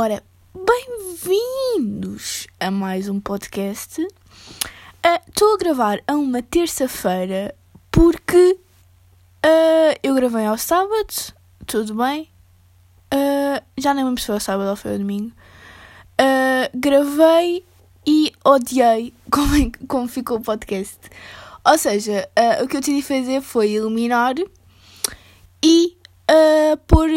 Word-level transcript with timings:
Ora, 0.00 0.22
bem-vindos 0.54 2.46
a 2.60 2.70
mais 2.70 3.08
um 3.08 3.18
podcast. 3.18 4.00
Estou 5.26 5.50
uh, 5.50 5.54
a 5.54 5.58
gravar 5.58 6.00
a 6.06 6.14
uma 6.14 6.40
terça-feira 6.40 7.52
porque 7.90 8.60
uh, 9.44 9.98
eu 10.00 10.14
gravei 10.14 10.46
ao 10.46 10.56
sábado, 10.56 11.34
tudo 11.66 11.96
bem. 11.96 12.30
Uh, 13.12 13.60
já 13.76 13.92
nem 13.92 14.04
lembro 14.04 14.20
se 14.20 14.26
foi 14.28 14.36
ao 14.36 14.40
sábado 14.40 14.70
ou 14.70 14.76
foi 14.76 14.92
ao 14.92 14.98
domingo. 14.98 15.32
gravei 16.76 17.66
e 18.06 18.32
odiei 18.44 19.12
como, 19.32 19.56
é, 19.56 19.72
como 19.88 20.06
ficou 20.06 20.36
o 20.36 20.42
podcast. 20.42 21.00
Ou 21.66 21.76
seja, 21.76 22.30
o 22.62 22.68
que 22.68 22.76
eu 22.76 22.80
decidi 22.80 23.02
fazer 23.02 23.40
foi 23.40 23.72
eliminar 23.72 24.36
e 25.60 25.98
por 26.86 27.08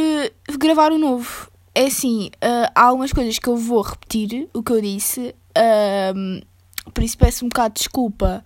gravar 0.58 0.92
o 0.92 0.96
um 0.96 0.98
novo 0.98 1.51
é 1.74 1.86
assim, 1.86 2.30
uh, 2.36 2.72
há 2.76 2.84
algumas 2.84 3.14
coisas 3.14 3.40
que 3.40 3.48
eu 3.48 3.56
vou 3.56 3.82
repetir, 3.82 4.50
o 4.54 4.62
que 4.62 4.72
eu 4.72 4.82
disse, 4.82 5.34
uh, 5.58 6.92
por 6.94 7.04
isso 7.04 7.18
peço 7.18 7.46
um 7.46 7.50
bocado 7.50 7.76
de 7.76 7.80
desculpa 7.80 8.44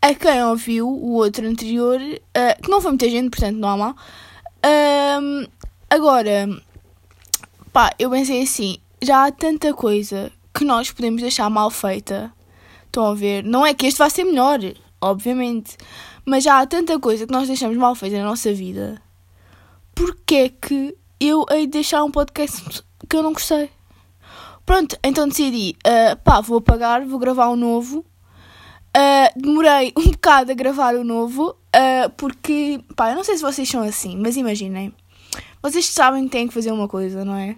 a 0.00 0.14
quem 0.14 0.42
ouviu 0.44 0.88
o 0.88 1.14
outro 1.14 1.46
anterior, 1.46 2.00
uh, 2.00 2.62
que 2.62 2.70
não 2.70 2.80
foi 2.80 2.92
muita 2.92 3.08
gente, 3.10 3.30
portanto 3.30 3.56
não 3.56 3.68
há 3.68 3.76
mal. 3.76 3.96
agora, 5.90 6.48
pá, 7.72 7.90
eu 7.98 8.08
pensei 8.10 8.42
assim, 8.42 8.78
já 9.02 9.26
há 9.26 9.32
tanta 9.32 9.74
coisa 9.74 10.30
que 10.54 10.64
nós 10.64 10.90
podemos 10.90 11.22
deixar 11.22 11.50
mal 11.50 11.70
feita. 11.70 12.32
Estão 12.86 13.06
a 13.06 13.14
ver? 13.14 13.44
Não 13.44 13.64
é 13.64 13.72
que 13.72 13.86
este 13.86 13.98
vai 13.98 14.10
ser 14.10 14.24
melhor, 14.24 14.58
obviamente, 15.00 15.76
mas 16.24 16.44
já 16.44 16.60
há 16.60 16.66
tanta 16.66 16.98
coisa 16.98 17.26
que 17.26 17.32
nós 17.32 17.46
deixamos 17.48 17.76
mal 17.76 17.94
feita 17.94 18.18
na 18.18 18.24
nossa 18.24 18.52
vida. 18.52 19.00
Porquê 19.94 20.34
é 20.34 20.48
que 20.48 20.96
eu 21.20 21.44
hei 21.50 21.66
de 21.66 21.72
deixar 21.72 22.02
um 22.02 22.10
podcast 22.10 22.82
que 23.06 23.14
eu 23.14 23.22
não 23.22 23.34
gostei. 23.34 23.70
Pronto, 24.64 24.96
então 25.04 25.28
decidi, 25.28 25.76
uh, 25.86 26.16
pá, 26.24 26.40
vou 26.40 26.58
apagar, 26.58 27.04
vou 27.04 27.18
gravar 27.18 27.50
um 27.50 27.56
novo. 27.56 27.98
Uh, 28.96 29.40
demorei 29.40 29.92
um 29.96 30.08
bocado 30.12 30.50
a 30.50 30.54
gravar 30.54 30.94
o 30.94 31.04
novo, 31.04 31.50
uh, 31.50 32.10
porque, 32.16 32.82
pá, 32.96 33.10
eu 33.10 33.16
não 33.16 33.24
sei 33.24 33.36
se 33.36 33.42
vocês 33.42 33.68
são 33.68 33.82
assim, 33.82 34.16
mas 34.16 34.36
imaginem. 34.36 34.94
Vocês 35.62 35.86
sabem 35.86 36.24
que 36.24 36.30
têm 36.30 36.48
que 36.48 36.54
fazer 36.54 36.72
uma 36.72 36.88
coisa, 36.88 37.24
não 37.24 37.36
é? 37.36 37.56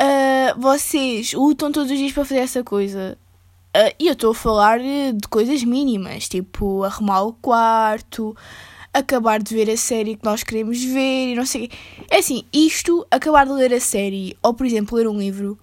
Uh, 0.00 0.60
vocês 0.60 1.34
lutam 1.34 1.70
todos 1.70 1.90
os 1.90 1.98
dias 1.98 2.12
para 2.12 2.24
fazer 2.24 2.40
essa 2.40 2.64
coisa. 2.64 3.18
e 4.00 4.06
eu 4.06 4.14
estou 4.14 4.30
a 4.30 4.34
falar 4.34 4.78
de 4.78 5.28
coisas 5.28 5.62
mínimas, 5.62 6.28
tipo 6.28 6.84
arrumar 6.84 7.22
o 7.22 7.34
quarto, 7.34 8.34
acabar 8.96 9.42
de 9.42 9.54
ver 9.54 9.70
a 9.70 9.76
série 9.76 10.16
que 10.16 10.24
nós 10.24 10.42
queremos 10.42 10.82
ver 10.82 11.32
e 11.32 11.34
não 11.34 11.44
sei. 11.44 11.70
É 12.10 12.18
assim, 12.18 12.44
isto, 12.52 13.06
acabar 13.10 13.44
de 13.44 13.52
ler 13.52 13.74
a 13.74 13.80
série 13.80 14.36
ou, 14.42 14.54
por 14.54 14.64
exemplo, 14.64 14.96
ler 14.96 15.06
um 15.06 15.18
livro, 15.18 15.58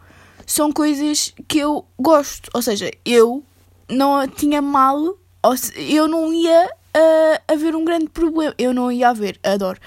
são 0.45 0.71
coisas 0.71 1.33
que 1.47 1.57
eu 1.57 1.83
gosto. 1.99 2.49
Ou 2.53 2.61
seja, 2.61 2.91
eu 3.03 3.43
não 3.89 4.27
tinha 4.27 4.61
mal, 4.61 4.97
ou 4.97 5.55
eu 5.75 6.07
não 6.07 6.31
ia 6.31 6.65
uh, 6.65 7.51
haver 7.51 7.75
um 7.75 7.83
grande 7.83 8.09
problema. 8.09 8.53
Eu 8.57 8.71
não 8.71 8.91
ia 8.91 9.09
haver, 9.09 9.39
adoro. 9.43 9.79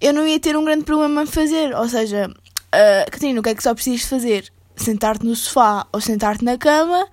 Eu 0.00 0.12
não 0.12 0.26
ia 0.26 0.38
ter 0.38 0.56
um 0.56 0.64
grande 0.64 0.84
problema 0.84 1.22
a 1.22 1.26
fazer. 1.26 1.74
Ou 1.74 1.88
seja, 1.88 2.28
uh, 2.28 3.10
Catarina, 3.10 3.40
o 3.40 3.42
que 3.42 3.48
é 3.48 3.54
que 3.54 3.62
só 3.62 3.74
precisas 3.74 4.08
fazer? 4.08 4.52
Sentar-te 4.76 5.26
no 5.26 5.34
sofá 5.34 5.86
ou 5.92 6.00
sentar-te 6.00 6.44
na 6.44 6.56
cama 6.56 7.06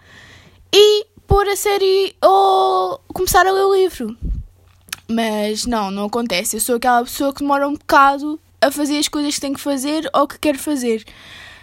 e 0.73 1.05
pôr 1.27 1.47
a 1.47 1.55
série 1.55 2.15
ou 2.21 3.01
começar 3.11 3.45
a 3.45 3.51
ler 3.51 3.63
o 3.63 3.73
livro. 3.75 4.15
Mas 5.09 5.65
não, 5.65 5.89
não 5.89 6.05
acontece. 6.05 6.55
Eu 6.55 6.59
sou 6.59 6.75
aquela 6.75 7.03
pessoa 7.03 7.33
que 7.33 7.39
demora 7.39 7.67
um 7.67 7.73
bocado 7.73 8.39
a 8.61 8.69
fazer 8.69 8.99
as 8.99 9.07
coisas 9.07 9.35
que 9.35 9.41
tenho 9.41 9.55
que 9.55 9.59
fazer 9.59 10.07
ou 10.13 10.27
que 10.27 10.37
quero 10.37 10.59
fazer. 10.59 11.03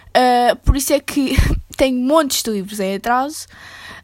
Uh, 0.09 0.55
por 0.57 0.75
isso 0.75 0.91
é 0.91 0.99
que 0.99 1.35
tenho 1.77 1.97
montes 1.97 2.43
de 2.43 2.51
livros 2.51 2.79
em 2.81 2.95
atraso. 2.95 3.47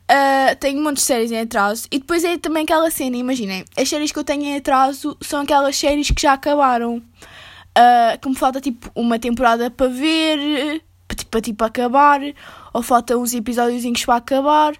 Uh, 0.03 0.55
tenho 0.59 0.81
montes 0.81 1.03
de 1.03 1.07
séries 1.07 1.31
em 1.31 1.41
atraso. 1.41 1.87
E 1.91 1.99
depois 1.99 2.23
é 2.23 2.37
também 2.37 2.63
aquela 2.63 2.89
cena, 2.89 3.17
imaginem, 3.17 3.65
as 3.75 3.89
séries 3.89 4.11
que 4.13 4.19
eu 4.19 4.23
tenho 4.23 4.43
em 4.43 4.55
atraso 4.55 5.17
são 5.21 5.41
aquelas 5.41 5.75
séries 5.75 6.09
que 6.09 6.21
já 6.21 6.33
acabaram. 6.33 6.97
Uh, 6.97 8.19
que 8.21 8.29
me 8.29 8.35
falta 8.35 8.61
tipo 8.61 8.89
uma 8.95 9.17
temporada 9.17 9.69
para 9.69 9.87
ver, 9.87 10.83
para 11.07 11.17
tipo, 11.17 11.41
tipo 11.41 11.65
acabar, 11.65 12.21
ou 12.71 12.81
faltam 12.81 13.21
uns 13.21 13.33
episódios 13.33 14.05
para 14.05 14.15
acabar 14.15 14.73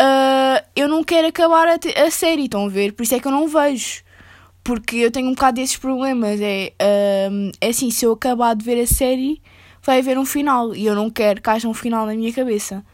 uh, 0.00 0.64
eu 0.74 0.88
não 0.88 1.04
quero 1.04 1.28
acabar 1.28 1.68
a, 1.68 1.78
a, 2.06 2.10
série, 2.10 2.44
estão 2.44 2.66
a 2.66 2.68
ver? 2.68 2.92
Por 2.92 3.02
isso 3.02 3.14
é 3.14 3.20
que 3.20 3.28
eu 3.28 3.32
não 3.32 3.46
vejo. 3.46 4.02
Porque 4.64 4.96
eu 4.96 5.10
tenho 5.10 5.28
um 5.28 5.34
bocado 5.34 5.56
desses 5.56 5.76
problemas. 5.76 6.40
É, 6.40 6.72
uh, 6.80 7.50
é 7.60 7.68
assim, 7.68 7.90
se 7.90 8.04
eu 8.04 8.12
acabar 8.12 8.54
de 8.54 8.64
ver 8.64 8.80
a 8.80 8.86
série, 8.86 9.42
vai 9.82 9.98
haver 9.98 10.18
um 10.18 10.24
final. 10.24 10.74
E 10.74 10.86
eu 10.86 10.94
não 10.94 11.10
quero 11.10 11.40
que 11.40 11.50
haja 11.50 11.68
um 11.68 11.74
final 11.74 12.06
na 12.06 12.14
minha 12.14 12.32
cabeça. 12.32 12.84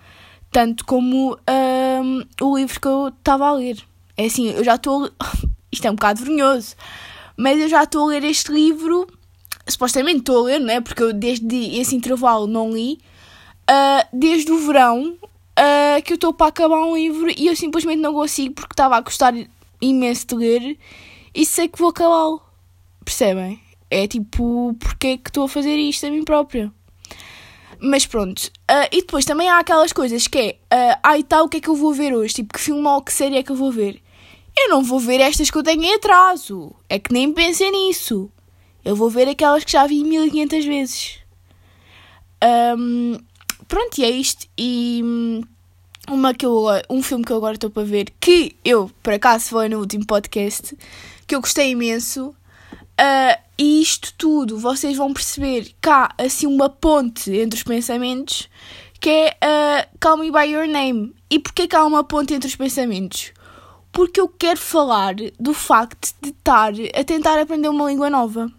Tanto 0.50 0.84
como 0.84 1.34
uh, 1.34 2.44
o 2.44 2.56
livro 2.56 2.81
que 2.81 2.89
eu 2.89 3.09
estava 3.09 3.49
a 3.49 3.53
ler. 3.53 3.78
É 4.17 4.27
assim, 4.27 4.50
eu 4.50 4.65
já 4.65 4.75
estou. 4.75 5.11
Isto 5.71 5.87
é 5.87 5.91
um 5.91 5.94
bocado 5.94 6.23
vergonhoso. 6.23 6.75
Mas 7.37 7.61
eu 7.61 7.69
já 7.69 7.83
estou 7.83 8.06
a 8.06 8.11
ler 8.11 8.25
este 8.25 8.53
livro. 8.53 9.06
Supostamente 9.69 10.21
estou 10.21 10.44
a 10.44 10.47
ler, 10.47 10.61
não 10.61 10.73
é? 10.73 10.81
Porque 10.81 11.03
eu 11.03 11.12
desde 11.12 11.78
esse 11.78 11.94
intervalo 11.94 12.47
não 12.47 12.73
li. 12.73 12.99
Uh, 13.69 14.06
desde 14.12 14.53
o 14.53 14.59
verão 14.59 15.19
uh, 15.59 16.03
que 16.03 16.12
eu 16.12 16.17
estou 16.17 16.33
para 16.33 16.49
acabar 16.49 16.84
um 16.84 16.97
livro 16.97 17.31
e 17.37 17.47
eu 17.47 17.56
simplesmente 17.56 18.00
não 18.00 18.12
consigo 18.12 18.55
porque 18.55 18.72
estava 18.72 18.97
a 18.97 19.00
gostar 19.00 19.34
imenso 19.81 20.27
de 20.27 20.34
ler 20.34 20.78
e 21.34 21.44
sei 21.44 21.69
que 21.69 21.78
vou 21.78 21.91
acabá-lo. 21.91 22.43
Percebem? 23.05 23.61
É 23.91 24.06
tipo, 24.06 24.75
porque 24.78 25.06
é 25.06 25.17
que 25.17 25.31
estou 25.31 25.44
a 25.44 25.49
fazer 25.49 25.77
isto 25.77 26.06
a 26.06 26.11
mim 26.11 26.25
própria? 26.25 26.72
Mas 27.78 28.06
pronto. 28.06 28.47
Uh, 28.71 28.89
e 28.91 29.00
depois 29.00 29.25
também 29.25 29.49
há 29.49 29.59
aquelas 29.59 29.93
coisas 29.93 30.27
que 30.27 30.39
é, 30.39 30.94
uh, 30.94 30.99
ah, 31.03 31.19
e 31.19 31.22
tal, 31.22 31.44
o 31.44 31.49
que 31.49 31.59
é 31.59 31.61
que 31.61 31.69
eu 31.69 31.77
vou 31.77 31.93
ver 31.93 32.15
hoje? 32.15 32.34
Tipo, 32.34 32.55
que 32.55 32.61
filme 32.61 32.87
ou 32.87 33.03
que 33.03 33.12
série 33.12 33.37
é 33.37 33.43
que 33.43 33.53
eu 33.53 33.56
vou 33.56 33.71
ver? 33.71 34.03
Eu 34.56 34.71
não 34.71 34.83
vou 34.83 34.99
ver 34.99 35.21
estas 35.21 35.50
que 35.50 35.59
eu 35.59 35.62
tenho 35.62 35.83
em 35.83 35.94
atraso. 35.94 36.75
É 36.88 36.99
que 36.99 37.12
nem 37.12 37.33
pensei 37.33 37.71
nisso. 37.71 38.31
Eu 38.84 38.97
vou 38.97 39.11
ver 39.11 39.28
aquelas 39.28 39.65
que 39.65 39.73
já 39.73 39.87
vi 39.87 40.03
1500 40.03 40.65
vezes. 40.65 41.19
Um, 42.78 43.19
pronto, 43.69 43.99
e 43.99 44.04
é 44.04 44.10
isto. 44.10 44.47
E 44.56 45.00
hum, 45.04 45.43
uma 46.09 46.34
que 46.34 46.47
eu, 46.47 46.66
um 46.88 47.03
filme 47.03 47.25
que 47.25 47.32
eu 47.32 47.37
agora 47.37 47.54
estou 47.54 47.71
para 47.71 47.84
ver, 47.84 48.12
que 48.21 48.56
eu, 48.65 48.91
por 49.03 49.12
acaso, 49.12 49.49
foi 49.50 49.69
no 49.69 49.78
último 49.78 50.06
podcast, 50.06 50.77
que 51.27 51.34
eu 51.34 51.41
gostei 51.41 51.71
imenso. 51.71 52.34
Uh, 52.99 53.38
e 53.59 53.82
isto 53.82 54.15
tudo, 54.16 54.59
vocês 54.59 54.97
vão 54.97 55.12
perceber 55.12 55.75
há 55.87 56.15
assim 56.19 56.47
uma 56.47 56.69
ponte 56.69 57.31
entre 57.31 57.56
os 57.56 57.62
pensamentos, 57.62 58.49
que 59.00 59.10
é 59.10 59.37
uh, 59.43 59.99
Call 60.00 60.19
Me 60.19 60.31
By 60.31 60.50
Your 60.50 60.66
Name. 60.66 61.15
E 61.31 61.38
porquê 61.38 61.66
que 61.66 61.76
há 61.76 61.84
uma 61.84 62.05
ponte 62.05 62.34
entre 62.34 62.49
os 62.49 62.56
pensamentos? 62.56 63.32
Porque 63.93 64.21
eu 64.21 64.28
quero 64.28 64.60
falar 64.60 65.15
do 65.38 65.55
facto 65.55 66.15
de 66.21 66.31
estar 66.31 66.72
a 66.94 67.05
tentar 67.05 67.41
aprender 67.41 67.69
uma 67.69 67.91
língua 67.91 68.10
nova. 68.10 68.50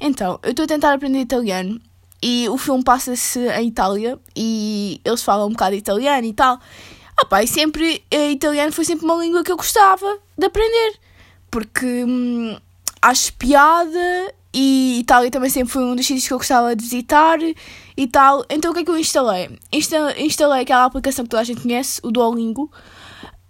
Então, 0.00 0.38
eu 0.42 0.50
estou 0.50 0.64
a 0.64 0.68
tentar 0.68 0.92
aprender 0.92 1.20
italiano 1.20 1.80
e 2.22 2.48
o 2.48 2.58
filme 2.58 2.82
passa-se 2.82 3.38
em 3.38 3.68
Itália 3.68 4.18
e 4.34 5.00
eles 5.04 5.22
falam 5.22 5.46
um 5.46 5.52
bocado 5.52 5.74
italiano 5.74 6.26
e 6.26 6.32
tal. 6.32 6.58
Ah 7.16 7.24
pá, 7.24 7.42
e 7.42 7.48
sempre, 7.48 8.04
eh, 8.10 8.30
italiano 8.32 8.72
foi 8.72 8.84
sempre 8.84 9.04
uma 9.04 9.16
língua 9.16 9.42
que 9.42 9.50
eu 9.50 9.56
gostava 9.56 10.18
de 10.36 10.46
aprender. 10.46 10.98
Porque 11.50 12.04
hum, 12.04 12.56
acho 13.02 13.32
piada 13.34 14.34
e 14.52 15.00
Itália 15.00 15.30
também 15.30 15.50
sempre 15.50 15.72
foi 15.72 15.84
um 15.84 15.94
dos 15.94 16.06
sítios 16.06 16.26
que 16.26 16.32
eu 16.32 16.38
gostava 16.38 16.74
de 16.74 16.82
visitar 16.82 17.38
e 17.96 18.06
tal. 18.06 18.44
Então 18.48 18.70
o 18.70 18.74
que 18.74 18.80
é 18.80 18.84
que 18.84 18.90
eu 18.90 18.98
instalei? 18.98 19.58
Instalei, 19.72 20.24
instalei 20.24 20.62
aquela 20.62 20.84
aplicação 20.84 21.24
que 21.24 21.30
toda 21.30 21.40
a 21.40 21.44
gente 21.44 21.62
conhece, 21.62 22.00
o 22.02 22.10
Duolingo. 22.10 22.70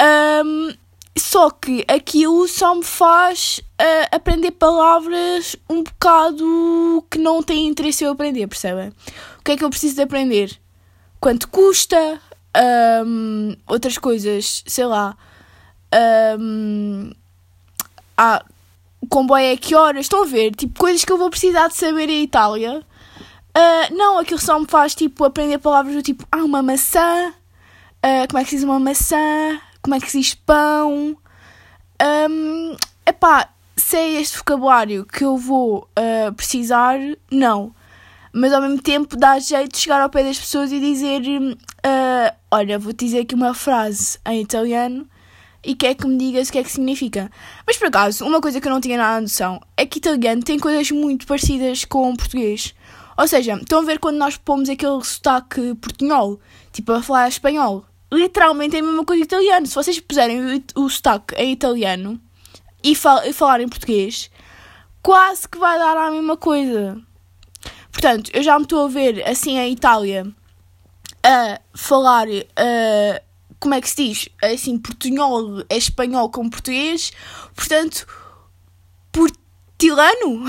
Um, 0.01 0.73
só 1.17 1.51
que 1.51 1.85
aquilo 1.89 2.47
só 2.49 2.75
me 2.75 2.85
faz 2.85 3.61
uh, 3.81 4.09
aprender 4.17 4.53
palavras 4.53 5.57
um 5.69 5.83
bocado 5.83 7.05
que 7.11 7.19
não 7.19 7.43
têm 7.43 7.67
interesse 7.69 8.05
eu 8.05 8.11
aprender, 8.11 8.47
percebem? 8.47 8.89
O 9.39 9.45
que 9.45 9.53
é 9.53 9.57
que 9.57 9.65
eu 9.65 9.71
preciso 9.71 9.97
de 9.97 10.03
aprender? 10.03 10.59
Quanto 11.21 11.49
custa? 11.49 12.21
Um, 13.07 13.57
outras 13.66 13.99
coisas, 13.99 14.63
sei 14.66 14.87
lá. 14.87 15.16
Um, 15.95 17.13
o 19.01 19.07
comboio 19.07 19.45
é 19.45 19.57
que 19.57 19.75
horas? 19.75 20.07
Estão 20.07 20.22
a 20.22 20.27
ver? 20.27 20.54
Tipo, 20.54 20.78
coisas 20.78 21.04
que 21.04 21.13
eu 21.13 21.19
vou 21.19 21.31
precisar 21.31 21.69
de 21.69 21.77
saber 21.77 22.09
em 22.09 22.22
Itália. 22.22 22.83
Uh, 23.57 23.95
não, 23.95 24.19
aquilo 24.19 24.41
só 24.41 24.59
me 24.59 24.66
faz 24.66 24.95
tipo 24.95 25.25
aprender 25.25 25.59
palavras 25.59 25.95
do 25.95 26.03
tipo, 26.03 26.25
ah, 26.31 26.45
uma 26.45 26.63
maçã. 26.63 27.33
Uh, 28.04 28.28
como 28.28 28.39
é 28.39 28.45
que 28.45 28.51
se 28.51 28.57
diz 28.57 28.65
uma 28.65 28.78
maçã? 28.78 29.61
Como 29.89 29.95
é 29.95 30.01
que 30.01 30.11
se 30.11 30.21
diz 30.21 30.35
pão. 30.35 31.17
Um, 32.31 32.77
epá, 33.07 33.49
se 33.75 33.97
é 33.97 34.21
este 34.21 34.37
vocabulário 34.37 35.07
que 35.07 35.25
eu 35.25 35.39
vou 35.39 35.89
uh, 35.99 36.33
precisar, 36.35 36.99
não. 37.31 37.75
Mas 38.31 38.53
ao 38.53 38.61
mesmo 38.61 38.83
tempo 38.83 39.17
dá 39.17 39.39
jeito 39.39 39.73
de 39.73 39.79
chegar 39.79 40.03
ao 40.03 40.11
pé 40.11 40.23
das 40.23 40.39
pessoas 40.39 40.71
e 40.71 40.79
dizer: 40.79 41.23
uh, 41.23 42.37
Olha, 42.51 42.79
vou-te 42.79 43.07
dizer 43.07 43.21
aqui 43.21 43.35
uma 43.35 43.55
frase 43.55 44.19
em 44.27 44.43
italiano 44.43 45.09
e 45.65 45.75
quer 45.75 45.95
que 45.95 46.07
me 46.07 46.19
digas 46.19 46.51
o 46.51 46.53
que 46.53 46.59
é 46.59 46.63
que 46.63 46.71
significa. 46.71 47.31
Mas 47.67 47.79
por 47.79 47.89
acaso, 47.89 48.27
uma 48.27 48.43
coisa 48.43 48.61
que 48.61 48.69
eu 48.69 48.73
não 48.73 48.83
tinha 48.83 48.99
nada 48.99 49.23
noção 49.23 49.59
é 49.75 49.87
que 49.87 49.99
italiano 49.99 50.43
tem 50.43 50.59
coisas 50.59 50.91
muito 50.91 51.27
parecidas 51.27 51.87
com 51.87 52.15
português. 52.15 52.75
Ou 53.17 53.27
seja, 53.27 53.55
estão 53.55 53.81
a 53.81 53.85
ver 53.85 53.99
quando 53.99 54.19
nós 54.19 54.37
pomos 54.37 54.69
aquele 54.69 55.03
sotaque 55.03 55.75
portunhol, 55.77 56.39
tipo 56.73 56.93
a 56.93 57.03
falar 57.03 57.29
espanhol? 57.29 57.88
Literalmente 58.13 58.77
é 58.77 58.81
a 58.81 58.83
mesma 58.83 59.05
coisa 59.05 59.22
italiano. 59.22 59.66
Se 59.66 59.75
vocês 59.75 60.01
puserem 60.01 60.63
o, 60.77 60.83
o 60.83 60.89
sotaque 60.89 61.34
em 61.37 61.53
italiano 61.53 62.21
e, 62.83 62.95
fal 62.95 63.22
e 63.25 63.33
falarem 63.33 63.69
português, 63.69 64.31
quase 65.03 65.49
que 65.49 65.59
vai 65.59 65.78
dar 65.78 65.97
a 65.97 66.10
mesma 66.10 66.37
coisa. 66.37 67.01
Portanto, 67.93 68.31
eu 68.33 68.43
já 68.43 68.59
me 68.59 68.65
estou 68.65 68.84
a 68.84 68.89
ver 68.89 69.27
assim 69.28 69.59
em 69.59 69.72
Itália 69.72 70.33
a 71.22 71.60
falar, 71.75 72.27
como 73.59 73.75
é 73.75 73.81
que 73.81 73.91
se 73.91 73.97
diz? 73.97 74.28
Assim, 74.43 74.78
portunhol 74.78 75.65
é 75.69 75.77
espanhol 75.77 76.31
com 76.31 76.49
português, 76.49 77.13
portanto, 77.54 78.07
portilano? 79.13 80.45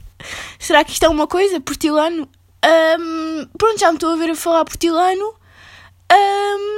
Será 0.58 0.84
que 0.84 0.92
isto 0.92 1.04
é 1.04 1.08
uma 1.08 1.26
coisa? 1.26 1.60
Portilano? 1.60 2.28
Um, 2.64 3.46
pronto, 3.56 3.78
já 3.78 3.90
me 3.90 3.96
estou 3.96 4.12
a 4.12 4.16
ver 4.16 4.30
a 4.30 4.34
falar 4.34 4.64
portilano. 4.64 5.34
Um, 6.12 6.77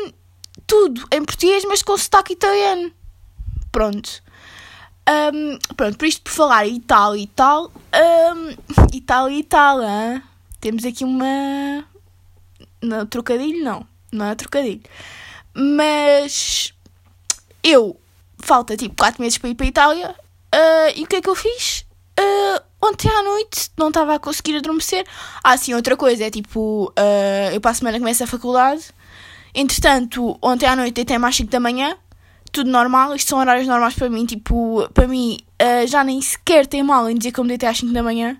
tudo 0.70 1.04
em 1.10 1.24
português, 1.24 1.64
mas 1.64 1.82
com 1.82 1.98
sotaque 1.98 2.34
italiano. 2.34 2.92
Pronto. 3.72 4.22
Um, 5.34 5.58
pronto, 5.74 5.98
por 5.98 6.06
isto 6.06 6.22
por 6.22 6.30
falar 6.30 6.64
tal 6.86 7.16
e 7.18 7.26
tal. 7.26 7.72
E 8.92 9.00
tal 9.00 9.28
e 9.28 9.42
tal, 9.42 9.78
temos 10.60 10.84
aqui 10.84 11.02
uma. 11.02 11.84
Não, 12.80 13.04
trocadilho 13.04 13.64
não. 13.64 13.84
Não 14.12 14.26
é 14.26 14.34
trocadilho. 14.36 14.82
Mas 15.52 16.72
eu 17.64 18.00
falta 18.38 18.76
tipo 18.76 18.94
4 18.96 19.20
meses 19.20 19.38
para 19.38 19.50
ir 19.50 19.56
para 19.56 19.66
a 19.66 19.68
Itália. 19.68 20.16
Uh, 20.54 20.92
e 20.94 21.02
o 21.02 21.06
que 21.08 21.16
é 21.16 21.20
que 21.20 21.28
eu 21.28 21.34
fiz? 21.34 21.84
Uh, 22.18 22.62
ontem 22.80 23.10
à 23.10 23.22
noite 23.24 23.70
não 23.76 23.88
estava 23.88 24.14
a 24.14 24.18
conseguir 24.20 24.56
adormecer. 24.56 25.04
Ah, 25.42 25.56
sim, 25.56 25.74
outra 25.74 25.96
coisa 25.96 26.24
é 26.24 26.30
tipo, 26.30 26.92
uh, 26.96 27.52
eu 27.52 27.60
para 27.60 27.72
a 27.72 27.74
semana 27.74 27.98
começo 27.98 28.22
a 28.22 28.26
faculdade. 28.28 28.92
Entretanto, 29.54 30.38
ontem 30.42 30.66
à 30.66 30.76
noite 30.76 31.00
até 31.00 31.18
mais 31.18 31.36
5 31.36 31.50
da 31.50 31.60
manhã. 31.60 31.96
Tudo 32.52 32.70
normal, 32.70 33.14
isto 33.14 33.28
são 33.28 33.38
horários 33.38 33.66
normais 33.66 33.94
para 33.94 34.10
mim. 34.10 34.26
Tipo, 34.26 34.88
para 34.92 35.06
mim 35.06 35.38
uh, 35.62 35.86
já 35.86 36.02
nem 36.02 36.20
sequer 36.20 36.66
tem 36.66 36.82
mal 36.82 37.08
em 37.08 37.16
dizer 37.16 37.32
que 37.32 37.40
eu 37.40 37.44
me 37.44 37.48
deitei 37.48 37.68
às 37.68 37.78
5 37.78 37.92
da 37.92 38.02
manhã. 38.02 38.36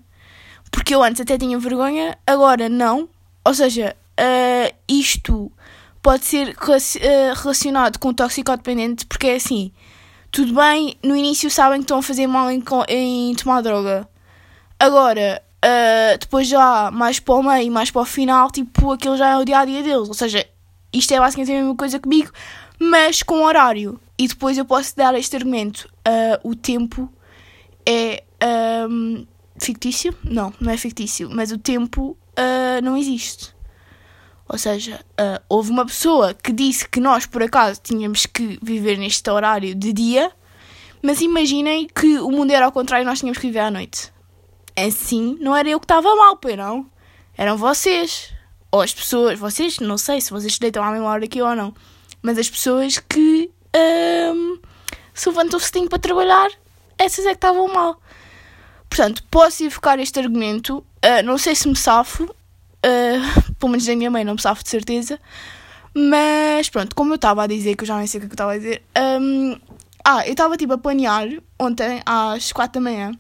Porque 0.71 0.95
eu 0.95 1.03
antes 1.03 1.21
até 1.21 1.37
tinha 1.39 1.59
vergonha, 1.59 2.17
agora 2.27 2.69
não. 2.69 3.09
Ou 3.45 3.55
seja, 3.55 3.97
uh, 4.19 4.75
isto 4.89 5.51
pode 6.03 6.25
ser 6.25 6.57
relacionado 7.37 7.99
com 7.99 8.13
toxicodependente, 8.13 9.07
porque 9.07 9.27
é 9.27 9.35
assim 9.37 9.73
tudo 10.31 10.55
bem, 10.55 10.97
no 11.03 11.17
início 11.17 11.51
sabem 11.51 11.79
que 11.79 11.85
estão 11.85 11.99
a 11.99 12.03
fazer 12.03 12.27
mal 12.27 12.51
em, 12.51 12.63
em 12.89 13.35
tomar 13.35 13.63
droga. 13.63 14.09
Agora, 14.79 15.43
uh, 15.57 16.19
depois 16.19 16.47
já 16.47 16.91
mais 16.93 17.19
para 17.19 17.35
o 17.35 17.43
meio, 17.43 17.71
mais 17.73 17.91
para 17.91 18.03
o 18.03 18.05
final, 18.05 18.51
tipo, 18.51 18.93
aquilo 18.93 19.17
já 19.17 19.31
é 19.31 19.37
o 19.37 19.45
dia 19.45 19.59
a 19.59 19.65
dia 19.65 19.83
deles. 19.83 20.09
Ou 20.09 20.15
seja, 20.15 20.47
isto 20.93 21.13
é 21.13 21.19
basicamente 21.19 21.53
a 21.53 21.59
mesma 21.61 21.77
coisa 21.77 21.99
comigo, 21.99 22.31
mas 22.79 23.23
com 23.23 23.43
horário. 23.45 24.01
E 24.19 24.29
depois 24.29 24.59
eu 24.59 24.65
posso 24.65 24.97
dar 24.97 25.15
este 25.15 25.37
argumento: 25.37 25.89
uh, 26.07 26.49
o 26.49 26.55
tempo 26.55 27.13
é 27.87 28.23
um, 28.89 29.27
fictício? 29.59 30.15
Não, 30.25 30.53
não 30.61 30.71
é 30.71 30.77
fictício, 30.77 31.29
mas 31.31 31.53
o 31.53 31.59
tempo 31.59 32.17
uh, 32.39 32.83
não 32.83 32.97
existe. 32.97 33.55
Ou 34.49 34.59
seja, 34.59 35.05
uh, 35.13 35.43
houve 35.49 35.71
uma 35.71 35.87
pessoa 35.87 36.35
que 36.35 36.53
disse 36.53 36.89
que 36.89 36.99
nós, 36.99 37.25
por 37.25 37.43
acaso, 37.43 37.81
tínhamos 37.83 38.27
que 38.27 38.59
viver 38.61 38.99
neste 38.99 39.31
horário 39.31 39.75
de 39.77 39.93
dia, 39.93 40.33
mas 41.01 41.21
imaginem 41.21 41.87
que 41.87 42.19
o 42.19 42.31
mundo 42.31 42.51
era 42.51 42.67
ao 42.67 42.73
contrário 42.73 43.05
e 43.05 43.07
nós 43.07 43.21
tínhamos 43.21 43.39
que 43.39 43.47
viver 43.47 43.61
à 43.61 43.71
noite. 43.71 44.13
Assim, 44.77 45.37
não 45.41 45.55
era 45.55 45.69
eu 45.69 45.79
que 45.79 45.85
estava 45.85 46.15
mal, 46.17 46.37
pois 46.37 46.57
não? 46.57 46.87
Eram 47.37 47.57
vocês. 47.57 48.35
Ou 48.73 48.83
as 48.83 48.95
pessoas, 48.95 49.39
vocês, 49.39 49.79
não 49.79 49.99
sei 49.99 50.21
se 50.21 50.31
vocês 50.31 50.59
deitam 50.59 50.83
à 50.83 50.91
mesma 50.91 51.09
hora 51.09 51.27
que 51.27 51.41
eu 51.41 51.47
ou 51.47 51.57
não, 51.57 51.75
mas 52.23 52.39
as 52.39 52.49
pessoas 52.49 52.99
que 52.99 53.51
um, 54.35 54.59
se 55.13 55.29
levantam 55.29 55.59
cedinho 55.59 55.89
para 55.89 55.99
trabalhar, 55.99 56.51
essas 56.97 57.27
é 57.27 57.31
que 57.31 57.37
estavam 57.37 57.67
mal. 57.69 58.01
Portanto, 58.89 59.25
posso 59.31 59.65
evocar 59.65 59.99
este 59.99 60.19
argumento, 60.19 60.79
uh, 60.79 61.23
não 61.25 61.39
sei 61.39 61.55
se 61.55 61.69
me 61.69 61.77
safo, 61.77 62.29
Uh, 62.81 63.53
pelo 63.61 63.73
menos 63.73 63.89
a 63.89 63.97
minha 63.97 64.11
mãe 64.11 64.25
não 64.25 64.35
me 64.35 64.41
sabe 64.41 64.63
de 64.63 64.69
certeza. 64.69 65.19
Mas 65.95 66.69
pronto, 66.69 66.95
como 66.95 67.13
eu 67.13 67.17
estava 67.17 67.43
a 67.43 67.47
dizer, 67.47 67.77
que 67.77 67.83
eu 67.83 67.87
já 67.87 67.97
nem 67.97 68.07
sei 68.07 68.19
o 68.19 68.23
que 68.23 68.27
é 68.27 68.31
eu 68.31 68.35
estava 68.35 68.53
a 68.53 68.57
dizer. 68.57 68.83
Um, 68.97 69.57
ah, 70.05 70.27
eu 70.27 70.33
estava 70.33 70.57
tipo 70.57 70.73
a 70.73 70.79
planear 70.79 71.29
ontem 71.59 72.01
às 72.07 72.53
4 72.53 72.81
da 72.81 72.91
manhã. 72.91 73.13